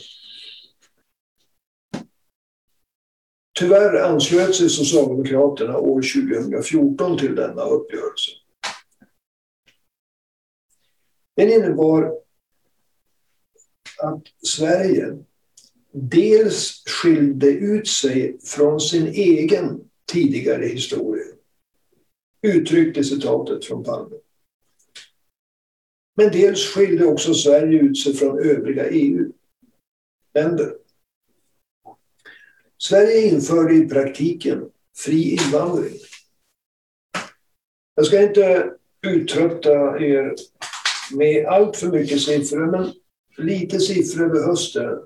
[3.59, 8.31] Tyvärr anslöt sig Socialdemokraterna år 2014 till denna uppgörelse.
[11.37, 12.13] Den innebar
[13.99, 15.19] att Sverige
[15.93, 19.81] dels skilde ut sig från sin egen
[20.13, 21.25] tidigare historia.
[22.43, 24.17] Uttryckte citatet från Palme.
[26.17, 30.75] Men dels skilde också Sverige ut sig från övriga EU-länder.
[32.79, 35.99] Sverige införde i praktiken fri invandring.
[37.95, 38.75] Jag ska inte
[39.07, 40.35] uttrötta er
[41.13, 42.93] med allt för mycket siffror, men
[43.47, 45.03] lite siffror behövs det.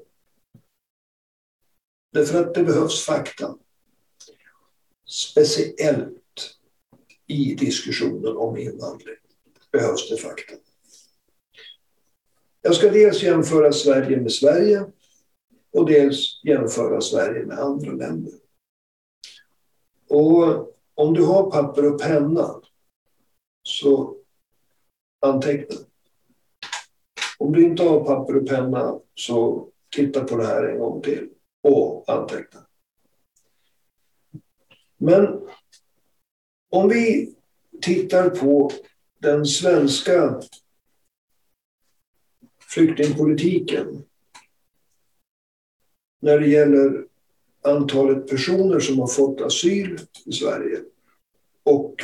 [2.13, 3.57] Därför att det behövs fakta.
[5.07, 6.57] Speciellt
[7.27, 9.17] i diskussionen om invandring
[9.73, 10.55] behövs det fakta.
[12.67, 14.85] Jag ska dels jämföra Sverige med Sverige
[15.73, 18.33] och dels jämföra Sverige med andra länder.
[20.09, 22.61] Och om du har papper och penna
[23.63, 24.17] så
[25.21, 25.77] anteckna.
[27.39, 31.29] Om du inte har papper och penna så titta på det här en gång till
[31.63, 32.61] och anteckna.
[34.97, 35.49] Men
[36.71, 37.35] om vi
[37.83, 38.71] tittar på
[39.21, 40.41] den svenska
[42.75, 44.05] flyktingpolitiken
[46.23, 47.07] när det gäller
[47.63, 50.81] antalet personer som har fått asyl i Sverige
[51.63, 51.95] och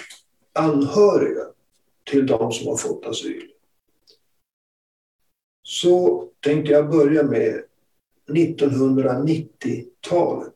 [0.52, 1.44] anhöriga
[2.04, 3.50] till de som har fått asyl.
[5.62, 7.64] Så tänkte jag börja med
[8.28, 10.54] 1990-talet.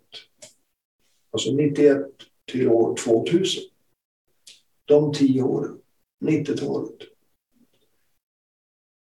[1.31, 2.07] Alltså 91
[2.53, 3.62] till år 2000.
[4.85, 5.79] De tio åren,
[6.24, 7.13] 90-talet.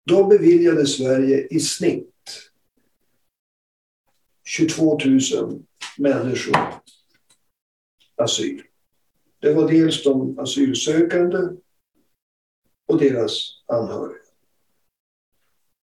[0.05, 2.51] Då beviljade Sverige i snitt
[4.43, 5.63] 22 000
[5.97, 6.57] människor
[8.15, 8.63] asyl.
[9.39, 11.37] Det var dels de asylsökande
[12.85, 14.19] och deras anhöriga.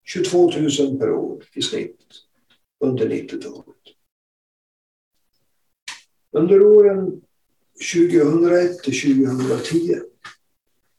[0.04, 2.06] 22 000 per år i snitt
[2.80, 3.76] under 90-talet.
[6.32, 7.22] Under åren
[7.94, 10.02] 2001 till 2010,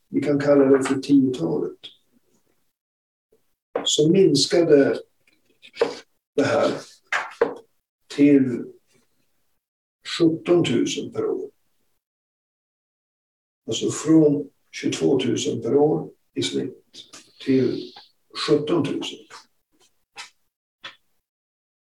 [0.09, 1.79] vi kan kalla det för 10-talet,
[3.89, 5.01] så minskade
[6.37, 6.81] det här
[8.15, 8.65] till
[10.19, 11.51] 17 000 per år.
[13.67, 16.85] Alltså från 22 000 per år i snitt
[17.45, 17.93] till
[18.49, 19.03] 17 000.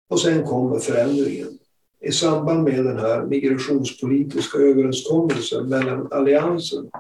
[0.08, 1.58] Och sen kommer förändringen.
[2.00, 6.90] I samband med den här migrationspolitiska överenskommelsen mellan Alliansen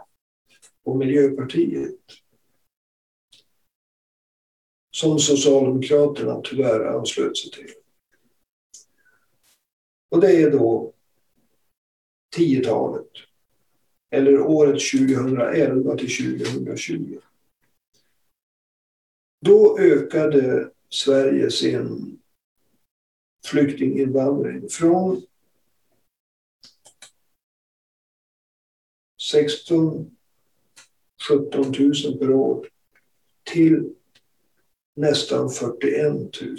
[0.84, 1.98] och Miljöpartiet
[5.02, 7.74] som Socialdemokraterna tyvärr anslöt sig till.
[10.10, 10.92] Och det är då
[12.36, 13.08] 10-talet.
[14.10, 17.18] Eller året 2011 till 2020.
[19.40, 22.18] Då ökade Sverige sin
[23.46, 25.22] flyktinginvandring från
[29.22, 30.16] 16
[31.28, 32.68] 17 000 per år
[33.42, 33.94] till
[34.94, 36.56] nästan 41 000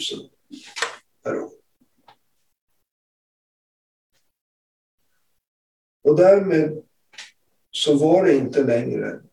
[1.24, 1.52] per år.
[6.04, 6.84] Och därmed
[7.72, 9.24] så var det inte längre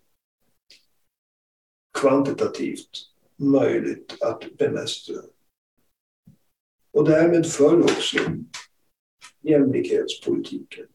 [1.99, 2.91] kvantitativt
[3.37, 5.23] möjligt att bemästra.
[6.91, 8.19] Och därmed föll också
[9.41, 10.87] jämlikhetspolitiken.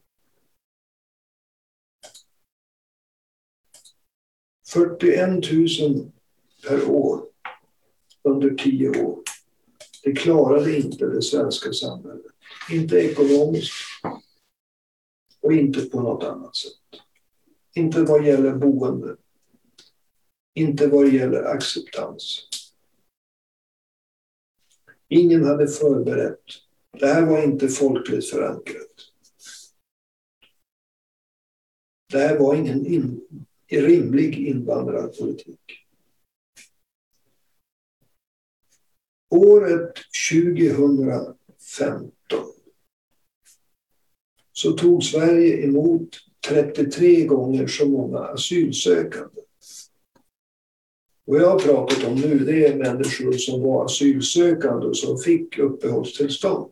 [4.68, 5.30] 41
[5.82, 6.12] 000
[6.68, 7.35] per år
[8.26, 9.20] under tio år.
[10.04, 12.26] Det klarade inte det svenska samhället.
[12.72, 13.74] Inte ekonomiskt
[15.42, 17.02] och inte på något annat sätt.
[17.76, 19.16] Inte vad gäller boende.
[20.54, 22.48] Inte vad gäller acceptans.
[25.08, 26.44] Ingen hade förberett.
[27.00, 29.12] Det här var inte folkligt förankrat.
[32.12, 33.22] Det här var ingen in,
[33.68, 35.85] rimlig invandrarpolitik.
[39.36, 39.94] Året
[40.32, 42.12] 2015
[44.52, 46.10] så tog Sverige emot
[46.48, 49.42] 33 gånger så många asylsökande.
[51.26, 55.60] Vad jag har pratat om nu det är människor som var asylsökande och som fick
[55.60, 56.72] uppehållstillstånd.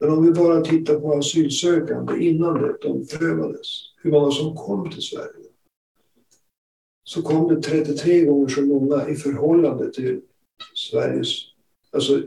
[0.00, 3.68] Men om vi bara tittar på asylsökande innan det, de prövades,
[4.02, 5.50] hur många som kom till Sverige,
[7.04, 10.20] så kom det 33 gånger så många i förhållande till
[10.74, 11.28] Sveriges...
[11.90, 12.22] Alltså,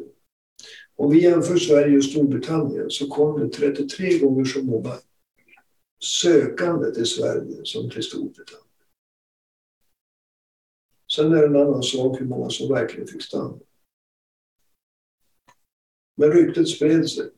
[0.96, 5.00] om vi jämför Sverige och Storbritannien så kom det 33 gånger så många
[6.04, 8.64] sökande till Sverige som till Storbritannien.
[11.16, 13.60] Sen är det en annan sak hur många som verkligen fick stanna.
[16.16, 17.30] Men ryktet spred sig.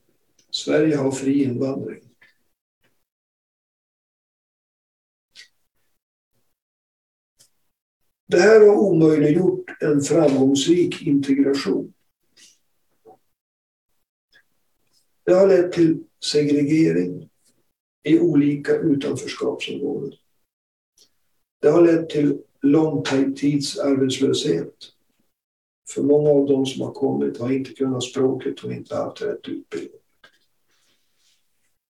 [0.50, 2.05] Sverige har fri invandring.
[8.28, 11.94] Det här har omöjliggjort en framgångsrik integration.
[15.26, 17.30] Det har lett till segregering
[18.04, 20.14] i olika utanförskapsområden.
[21.62, 24.74] Det har lett till långtidsarbetslöshet.
[25.90, 29.48] För många av de som har kommit har inte kunnat språket och inte haft rätt
[29.48, 30.00] utbildning.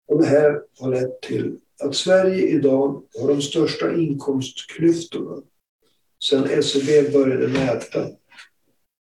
[0.06, 5.42] Och det här har lett till att Sverige idag har de största inkomstklyftorna
[6.24, 8.08] sedan SCB började mäta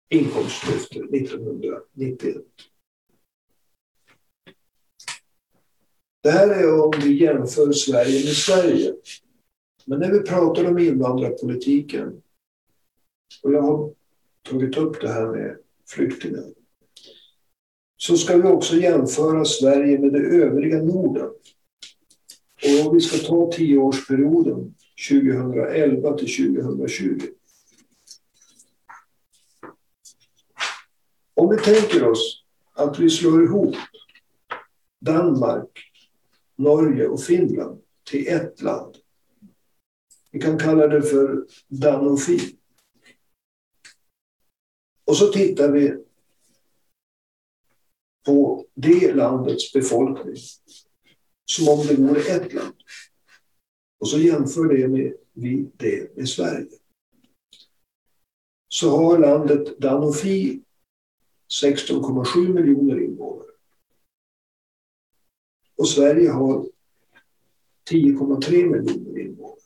[0.10, 2.36] inkomstklyftor 1991.
[6.24, 8.94] Det här är om vi jämför Sverige med Sverige.
[9.86, 12.22] Men när vi pratar om invandrarpolitiken,
[13.44, 13.94] och jag har
[14.50, 15.58] tagit upp det här med
[15.90, 16.46] flyktingar,
[17.98, 21.30] så ska vi också jämföra Sverige med det övriga Norden.
[22.64, 24.76] Och om vi ska ta tioårsperioden
[25.08, 27.20] 2011 till 2020.
[31.34, 32.44] Om vi tänker oss
[32.74, 33.76] att vi slår ihop
[35.00, 35.80] Danmark,
[36.56, 38.96] Norge och Finland till ett land.
[40.32, 42.56] Vi kan kalla det för Danofi.
[45.06, 46.04] Och så tittar vi
[48.26, 50.36] på det landets befolkning
[51.46, 52.76] som om det vore ett land.
[54.00, 56.68] Och så jämför det med, vi det med Sverige.
[58.68, 60.62] Så har landet Danofi
[61.62, 63.50] 16,7 miljoner invånare.
[65.76, 66.66] Och Sverige har
[67.90, 69.60] 10,3 miljoner invånare.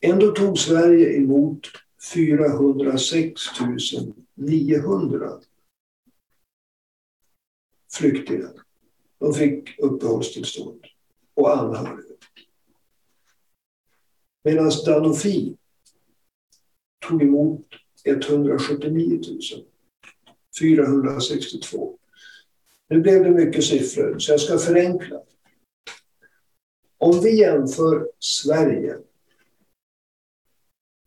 [0.00, 1.66] Ändå tog Sverige emot
[2.14, 3.40] 406
[4.34, 5.40] 900
[7.92, 8.52] flyktingar.
[9.18, 10.84] De fick uppehållstillstånd
[11.34, 12.05] och anhöriga.
[14.46, 15.56] Medan Danofi
[17.08, 17.66] tog emot
[18.04, 19.20] 179
[20.60, 21.98] 462.
[22.88, 25.22] Nu blev det mycket siffror, så jag ska förenkla.
[26.98, 28.98] Om vi jämför Sverige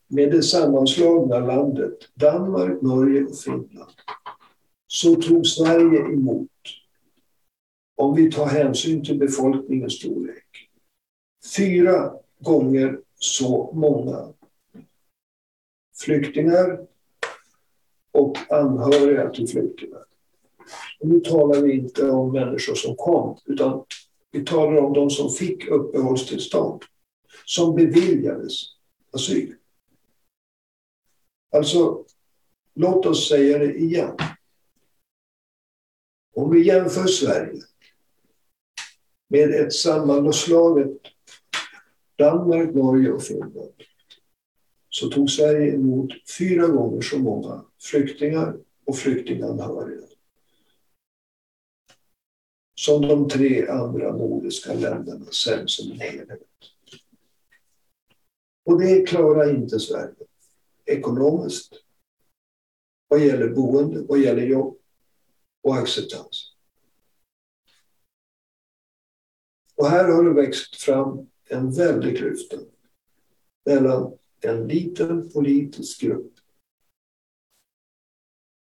[0.07, 3.91] med det sammanslagna landet Danmark, Norge och Finland
[4.87, 6.49] så tog Sverige emot,
[7.95, 10.69] om vi tar hänsyn till befolkningens storlek,
[11.57, 14.33] fyra gånger så många
[15.99, 16.87] flyktingar
[18.11, 20.05] och anhöriga till flyktingar.
[20.99, 23.85] Och nu talar vi inte om människor som kom, utan
[24.31, 26.83] vi talar om de som fick uppehållstillstånd,
[27.45, 28.53] som beviljades
[29.11, 29.55] asyl.
[31.51, 32.05] Alltså,
[32.73, 34.17] låt oss säga det igen.
[36.35, 37.61] Om vi jämför Sverige
[39.27, 40.97] med ett sammanslaget
[42.19, 43.73] Danmark, Norge och Finland
[44.89, 50.07] så tog Sverige emot fyra gånger så många flyktingar och flyktinganhöriga
[52.75, 56.41] som de tre andra nordiska länderna sen som en helhet.
[58.65, 60.15] Och det klarar inte Sverige
[60.85, 61.73] ekonomiskt,
[63.07, 64.77] vad gäller boende, vad gäller jobb
[65.63, 66.55] och acceptans.
[69.75, 72.57] Och här har det växt fram en väldig klyfta
[73.65, 76.33] mellan en liten politisk grupp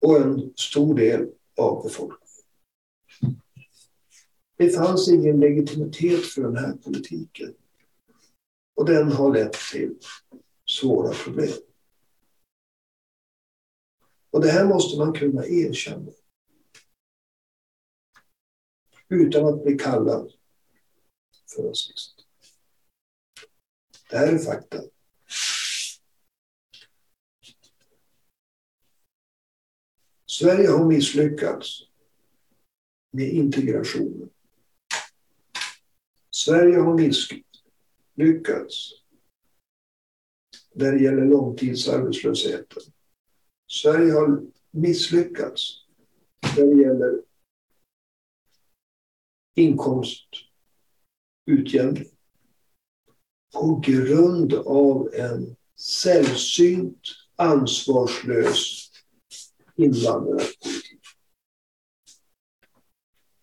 [0.06, 2.30] och en stor del av befolkningen.
[4.58, 7.54] Det fanns ingen legitimitet för den här politiken.
[8.76, 9.98] Och den har lett till
[10.66, 11.54] svåra problem.
[14.32, 16.12] Och det här måste man kunna erkänna.
[19.08, 20.34] Utan att bli kallad
[21.56, 22.19] för rasist.
[24.10, 24.78] Det här är fakta.
[30.26, 31.82] Sverige har misslyckats
[33.12, 34.30] med integrationen.
[36.32, 38.92] Sverige har misslyckats
[40.74, 42.84] när det gäller långtidsarbetslösheten.
[43.72, 44.42] Sverige har
[44.72, 45.86] misslyckats
[46.58, 47.24] när det gäller
[49.56, 52.19] inkomstutjämning
[53.54, 57.02] på grund av en sällsynt
[57.36, 58.90] ansvarslös
[59.76, 61.00] invandrarpolitik.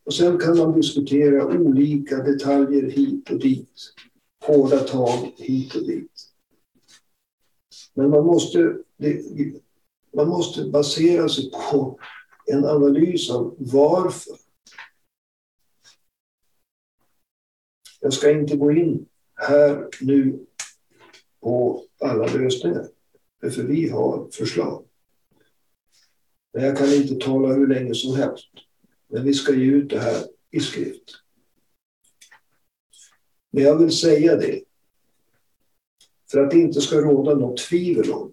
[0.04, 3.94] Och sen kan man diskutera olika detaljer hit och dit.
[4.44, 6.32] Hårda tag hit och dit.
[7.94, 9.22] Men man måste, det,
[10.14, 11.98] man måste basera sig på
[12.46, 14.36] en analys av varför.
[18.00, 20.46] Jag ska inte gå in här nu
[21.40, 22.88] på alla lösningar.
[23.40, 24.84] För vi har förslag.
[26.52, 28.50] Men jag kan inte tala hur länge som helst.
[29.08, 31.10] Men vi ska ge ut det här i skrift.
[33.50, 34.62] Men jag vill säga det.
[36.30, 38.32] För att det inte ska råda något tvivel om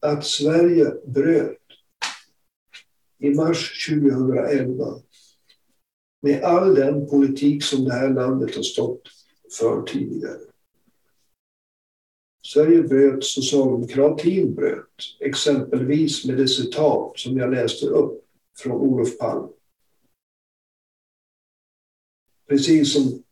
[0.00, 1.58] att Sverige bröt
[3.18, 5.02] i mars 2011
[6.26, 9.02] med all den politik som det här landet har stått
[9.58, 10.40] för tidigare.
[12.42, 18.24] Sverige bröt, socialdemokratin bröt, exempelvis med det citat som jag läste upp
[18.58, 19.48] från Olof Palme.
[22.48, 23.22] Precis som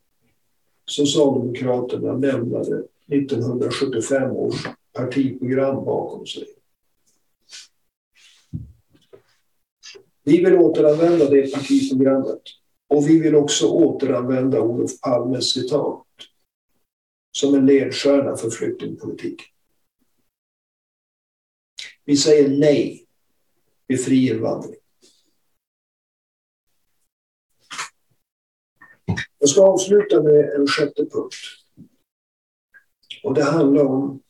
[0.85, 6.47] Socialdemokraterna lämnade 1975 års partiprogram bakom sig.
[10.23, 12.41] Vi vill återanvända det partiprogrammet
[12.87, 16.05] och vi vill också återanvända Olof Palmes citat
[17.31, 19.41] som en ledstjärna för flyktingpolitik.
[22.05, 23.07] Vi säger nej
[23.87, 24.79] till fri invandring.
[29.37, 31.35] Jag ska avsluta med en sjätte punkt.
[33.23, 34.21] Och det handlar om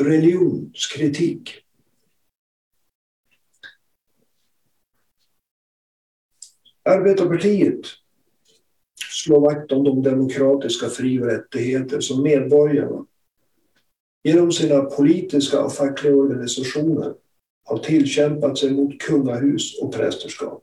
[0.00, 1.65] religionskritik.
[6.86, 7.80] Arbetarpartiet
[9.24, 13.06] slår vakt om de demokratiska fri och rättigheter som medborgarna
[14.24, 17.14] genom sina politiska och fackliga organisationer
[17.64, 20.62] har tillkämpat sig mot kungahus och prästerskap.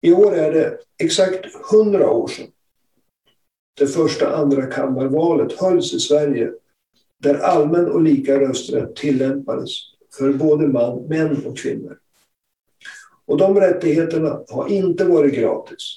[0.00, 2.50] I år är det exakt hundra år sedan
[3.78, 6.52] det första andrakammarvalet hölls i Sverige
[7.18, 9.70] där allmän och lika rösträtt tillämpades
[10.18, 12.01] för både man, män och kvinnor.
[13.32, 15.96] Och de rättigheterna har inte varit gratis.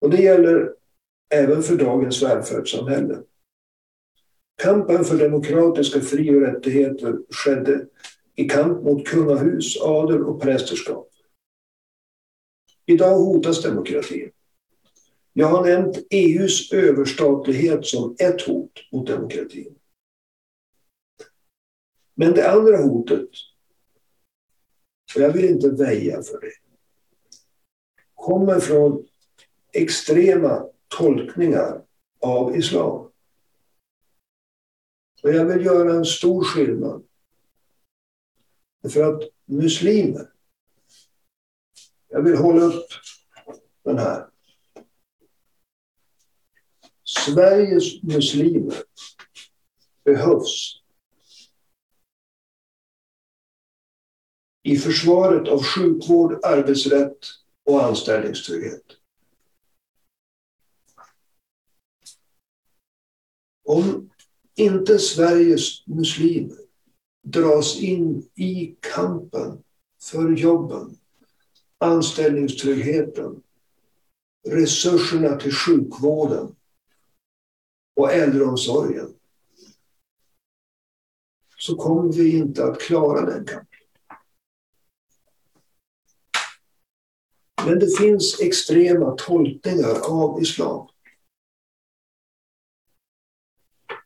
[0.00, 0.74] Och det gäller
[1.34, 3.22] även för dagens välfärdssamhälle.
[4.62, 7.86] Kampen för demokratiska fri och rättigheter skedde
[8.34, 11.08] i kamp mot kungahus, adel och prästerskap.
[12.86, 14.30] Idag hotas demokratin.
[15.32, 19.74] Jag har nämnt EUs överstatlighet som ett hot mot demokratin.
[22.14, 23.28] Men det andra hotet,
[25.14, 26.52] och jag vill inte väja för det,
[28.14, 29.06] kommer från
[29.72, 31.82] extrema tolkningar
[32.20, 33.10] av islam.
[35.22, 37.02] Och jag vill göra en stor skillnad.
[38.88, 40.32] För att muslimer,
[42.08, 42.88] jag vill hålla upp
[43.82, 44.28] den här.
[47.04, 48.82] Sveriges muslimer
[50.04, 50.82] behövs
[54.66, 57.18] i försvaret av sjukvård, arbetsrätt
[57.64, 58.84] och anställningstrygghet.
[63.64, 64.10] Om
[64.54, 66.58] inte Sveriges muslimer
[67.22, 69.62] dras in i kampen
[70.02, 70.98] för jobben,
[71.78, 73.42] anställningstryggheten,
[74.48, 76.56] resurserna till sjukvården
[77.96, 79.14] och äldreomsorgen
[81.58, 83.75] så kommer vi inte att klara den kampen.
[87.66, 90.88] Men det finns extrema tolkningar av islam.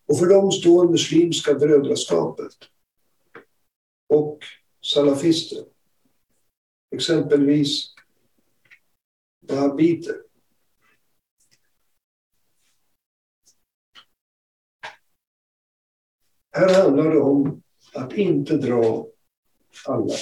[0.06, 2.52] Och för dem står Muslimska brödraskapet
[4.08, 4.38] och
[4.84, 5.64] salafister.
[6.94, 7.94] Exempelvis
[9.48, 10.22] wahhabiter.
[16.52, 17.62] Här handlar det om
[17.94, 19.06] att inte dra
[19.86, 20.14] alla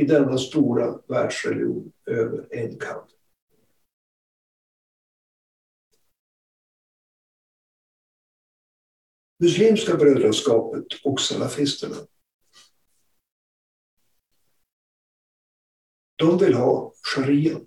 [0.00, 3.06] i denna stora världsreligion över en kam.
[9.38, 11.96] Muslimska brödraskapet och salafisterna.
[16.16, 17.60] De vill ha sharia.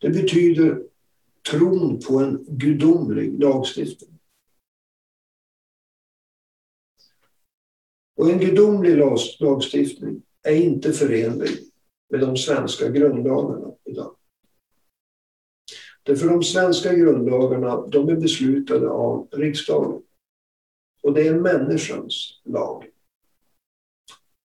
[0.00, 0.82] Det betyder
[1.50, 4.17] tron på en gudomlig lagstiftning.
[8.18, 8.96] Och en gudomlig
[9.40, 11.50] lagstiftning är inte förenlig
[12.10, 14.16] med de svenska grundlagarna idag.
[16.02, 20.02] Därför de svenska grundlagarna, de är beslutade av riksdagen.
[21.02, 22.86] Och det är människans lag.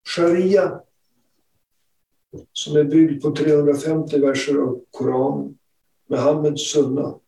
[0.09, 0.81] Sharia,
[2.53, 5.59] som är byggd på 350 verser av Koranen,
[6.07, 7.18] Muhammeds sunna,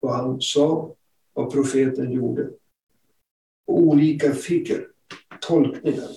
[0.00, 0.94] vad han sa,
[1.32, 2.50] vad profeten gjorde.
[3.66, 4.92] Och olika fikr,
[5.40, 6.08] Tolkningen.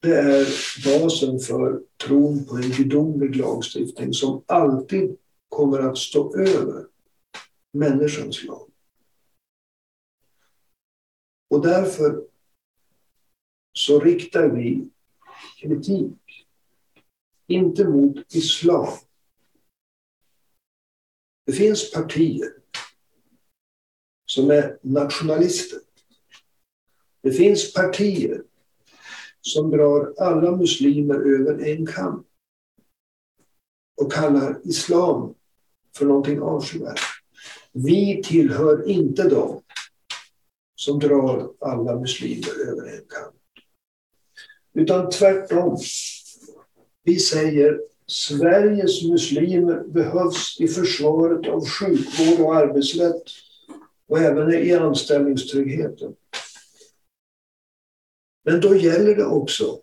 [0.00, 0.46] Det är
[0.84, 5.16] basen för tron på en gudomlig lagstiftning som alltid
[5.48, 6.86] kommer att stå över
[7.72, 8.70] människans lag.
[11.50, 12.24] Och därför
[13.72, 14.90] så riktar vi
[15.60, 16.46] kritik,
[17.46, 18.98] inte mot islam.
[21.46, 22.52] Det finns partier
[24.26, 25.87] som är nationalister.
[27.28, 28.42] Det finns partier
[29.40, 32.24] som drar alla muslimer över en kam
[34.00, 35.34] och kallar islam
[35.96, 37.00] för någonting avskyvärt.
[37.72, 39.62] Vi tillhör inte dem
[40.74, 43.32] som drar alla muslimer över en kam.
[44.74, 45.78] Utan tvärtom.
[47.04, 53.22] Vi säger Sveriges muslimer behövs i försvaret av sjukvård och arbetsrätt
[54.06, 56.14] och även i anställningstryggheten.
[58.48, 59.80] Men då gäller det också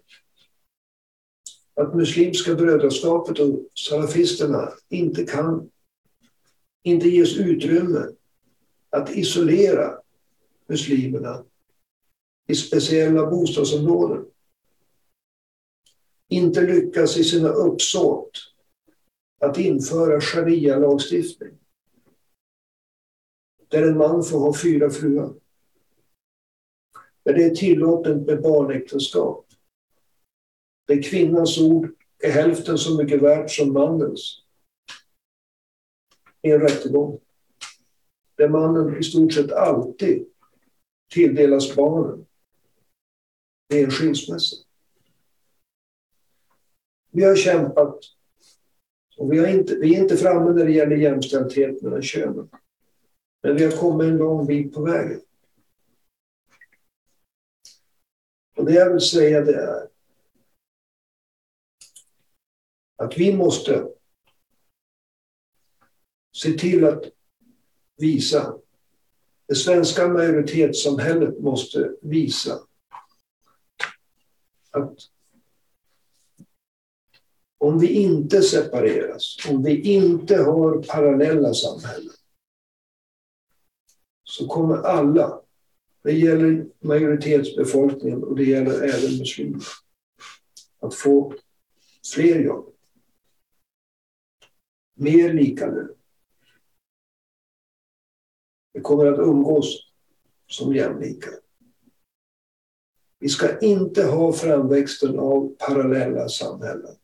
[1.75, 5.71] att Muslimska brödraskapet och salafisterna inte kan,
[6.83, 8.07] inte ges utrymme
[8.89, 9.99] att isolera
[10.67, 11.45] muslimerna
[12.47, 14.25] i speciella bostadsområden.
[16.29, 18.31] Inte lyckas i sina uppsåt
[19.39, 21.57] att införa sharia-lagstiftning.
[23.67, 25.44] Där en man får ha fyra fruar.
[27.25, 29.45] Där det är tillåtet med barnäktenskap.
[30.87, 31.91] Där kvinnans ord
[32.23, 34.41] är hälften så mycket värt som mannens.
[36.41, 37.19] I en rättegång.
[38.35, 40.25] Där mannen i stort sett alltid
[41.13, 42.25] tilldelas barnen
[43.69, 44.55] Det är en skilsmässa.
[47.11, 47.99] Vi har kämpat
[49.17, 52.49] och vi, har inte, vi är inte framme när det gäller jämställdhet mellan könen.
[53.43, 55.21] Men vi har kommit en lång bit på vägen.
[58.65, 59.87] Och det jag vill säga det är
[62.97, 63.87] att vi måste
[66.35, 67.03] se till att
[67.97, 68.57] visa,
[69.47, 72.59] det svenska majoritetssamhället måste visa
[74.71, 74.99] att
[77.57, 82.15] om vi inte separeras, om vi inte har parallella samhällen,
[84.23, 85.44] så kommer alla
[86.05, 89.63] det gäller majoritetsbefolkningen och det gäller även muslimer.
[90.79, 91.33] Att få
[92.13, 92.73] fler jobb.
[94.95, 95.95] Mer lika lön.
[98.73, 99.93] Vi kommer att umgås
[100.47, 101.29] som jämlika.
[103.19, 106.95] Vi ska inte ha framväxten av parallella samhällen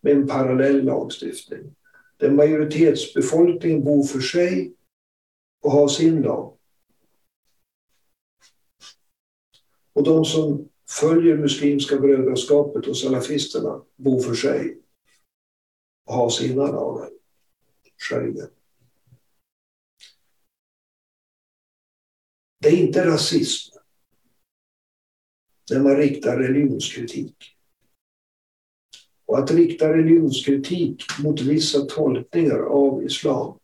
[0.00, 1.74] med en parallell lagstiftning.
[2.16, 4.74] Där majoritetsbefolkningen bor för sig
[5.60, 6.58] och har sin lag.
[9.92, 14.78] Och de som följer Muslimska brödraskapet och salafisterna bor för sig
[16.06, 17.10] och har sina lagar,
[17.96, 18.48] sharia.
[22.58, 23.76] Det är inte rasism
[25.70, 27.36] när man riktar religionskritik.
[29.26, 33.58] Och att rikta religionskritik mot vissa tolkningar av islam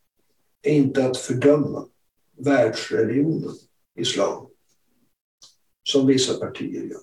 [0.62, 1.88] är inte att fördöma
[2.36, 3.54] världsreligionen
[3.94, 4.46] islam,
[5.88, 7.00] som vissa partier gör.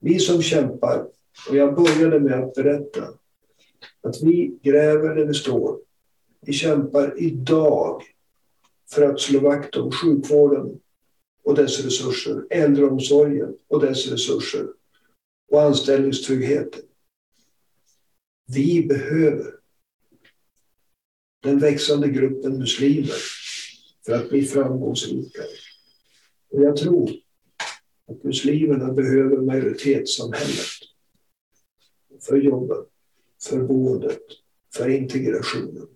[0.00, 1.08] Vi som kämpar,
[1.48, 3.08] och jag började med att berätta
[4.00, 5.78] att vi gräver där vi står.
[6.40, 8.02] Vi kämpar idag
[8.90, 10.80] för att slå vakt om sjukvården
[11.44, 14.66] och dess resurser, äldreomsorgen och dess resurser
[15.52, 16.82] och anställningstryggheten.
[18.46, 19.54] Vi behöver
[21.42, 23.18] den växande gruppen muslimer
[24.06, 25.42] för att bli framgångsrika.
[26.52, 27.10] Och jag tror
[28.08, 30.68] att muslimerna behöver majoritetssamhället
[32.20, 32.84] för jobben,
[33.42, 34.22] för boendet,
[34.74, 35.88] för integrationen.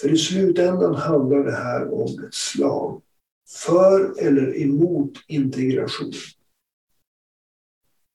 [0.00, 3.02] För i slutändan handlar det här om ett slag
[3.48, 6.12] för eller emot integration.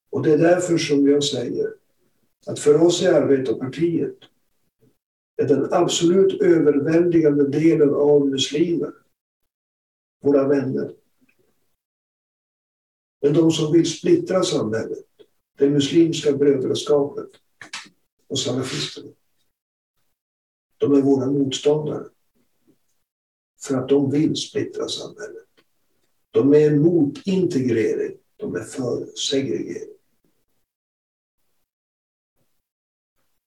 [0.10, 1.74] Och det är därför som jag säger
[2.48, 4.18] att för oss i Arbetarpartiet
[5.38, 8.94] är den absolut överväldigande delen av muslimer
[10.22, 10.94] våra vänner.
[13.22, 15.06] Men de som vill splittra samhället,
[15.58, 17.30] det muslimska brödraskapet
[18.28, 19.12] och salafisterna,
[20.78, 22.08] de är våra motståndare.
[23.62, 25.48] För att de vill splittra samhället.
[26.32, 29.94] De är emot integrering, de är för segregering.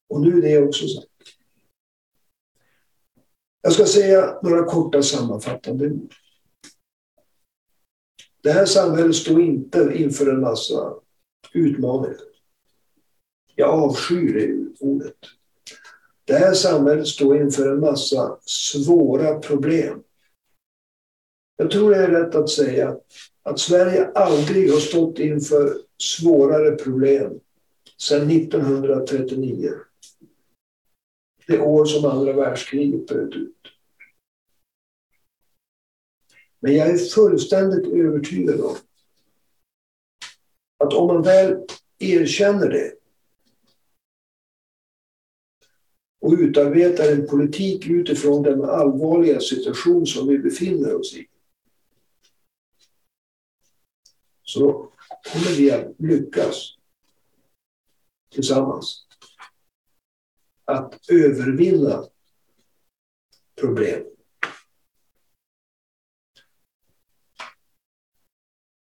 [0.08, 1.06] Och nu är det också sagt.
[3.62, 6.14] Jag ska säga några korta sammanfattande ord.
[8.42, 10.94] Det här samhället står inte inför en massa
[11.52, 12.20] utmaningar.
[13.54, 15.16] Jag avskyr det ordet.
[16.24, 20.02] Det här samhället står inför en massa svåra problem.
[21.56, 22.96] Jag tror det är rätt att säga
[23.42, 27.40] att Sverige aldrig har stått inför svårare problem
[27.98, 29.72] sedan 1939
[31.50, 33.56] det år som andra världskriget bröt ut.
[36.60, 38.76] Men jag är fullständigt övertygad om
[40.78, 41.66] att om man väl
[41.98, 42.92] erkänner det
[46.20, 51.26] och utarbetar en politik utifrån den allvarliga situation som vi befinner oss i
[54.42, 54.92] så
[55.32, 56.76] kommer vi att lyckas
[58.32, 59.06] tillsammans
[60.64, 62.04] att övervinna
[63.60, 64.04] problem.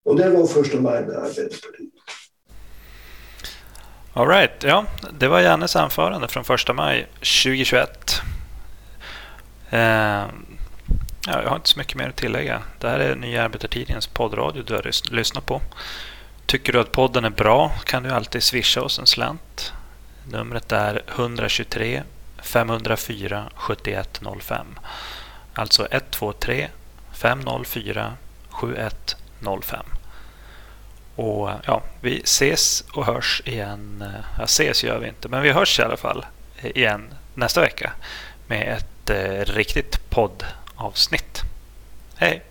[0.07, 1.91] Och det var första maj med Arbetarpartiet.
[4.13, 8.21] All right, ja, det var Jannes anförande från första maj 2021.
[9.71, 10.29] Eh, ja,
[11.27, 12.63] jag har inte så mycket mer att tillägga.
[12.81, 15.61] Det här är Nya Arbetartidningens poddradio du har lyssnat på.
[16.47, 19.73] Tycker du att podden är bra kan du alltid swisha oss en slant.
[20.31, 22.03] Numret är 123
[22.43, 24.67] 504 7105.
[25.55, 26.69] Alltså 123
[27.13, 28.13] 504
[28.51, 29.96] 7105.
[31.17, 34.05] Och ja, vi ses och hörs igen.
[34.39, 36.27] Ja, ses gör vi inte, men vi hörs i alla fall
[36.62, 37.93] igen nästa vecka
[38.47, 41.43] med ett eh, riktigt poddavsnitt.
[42.17, 42.43] Hej!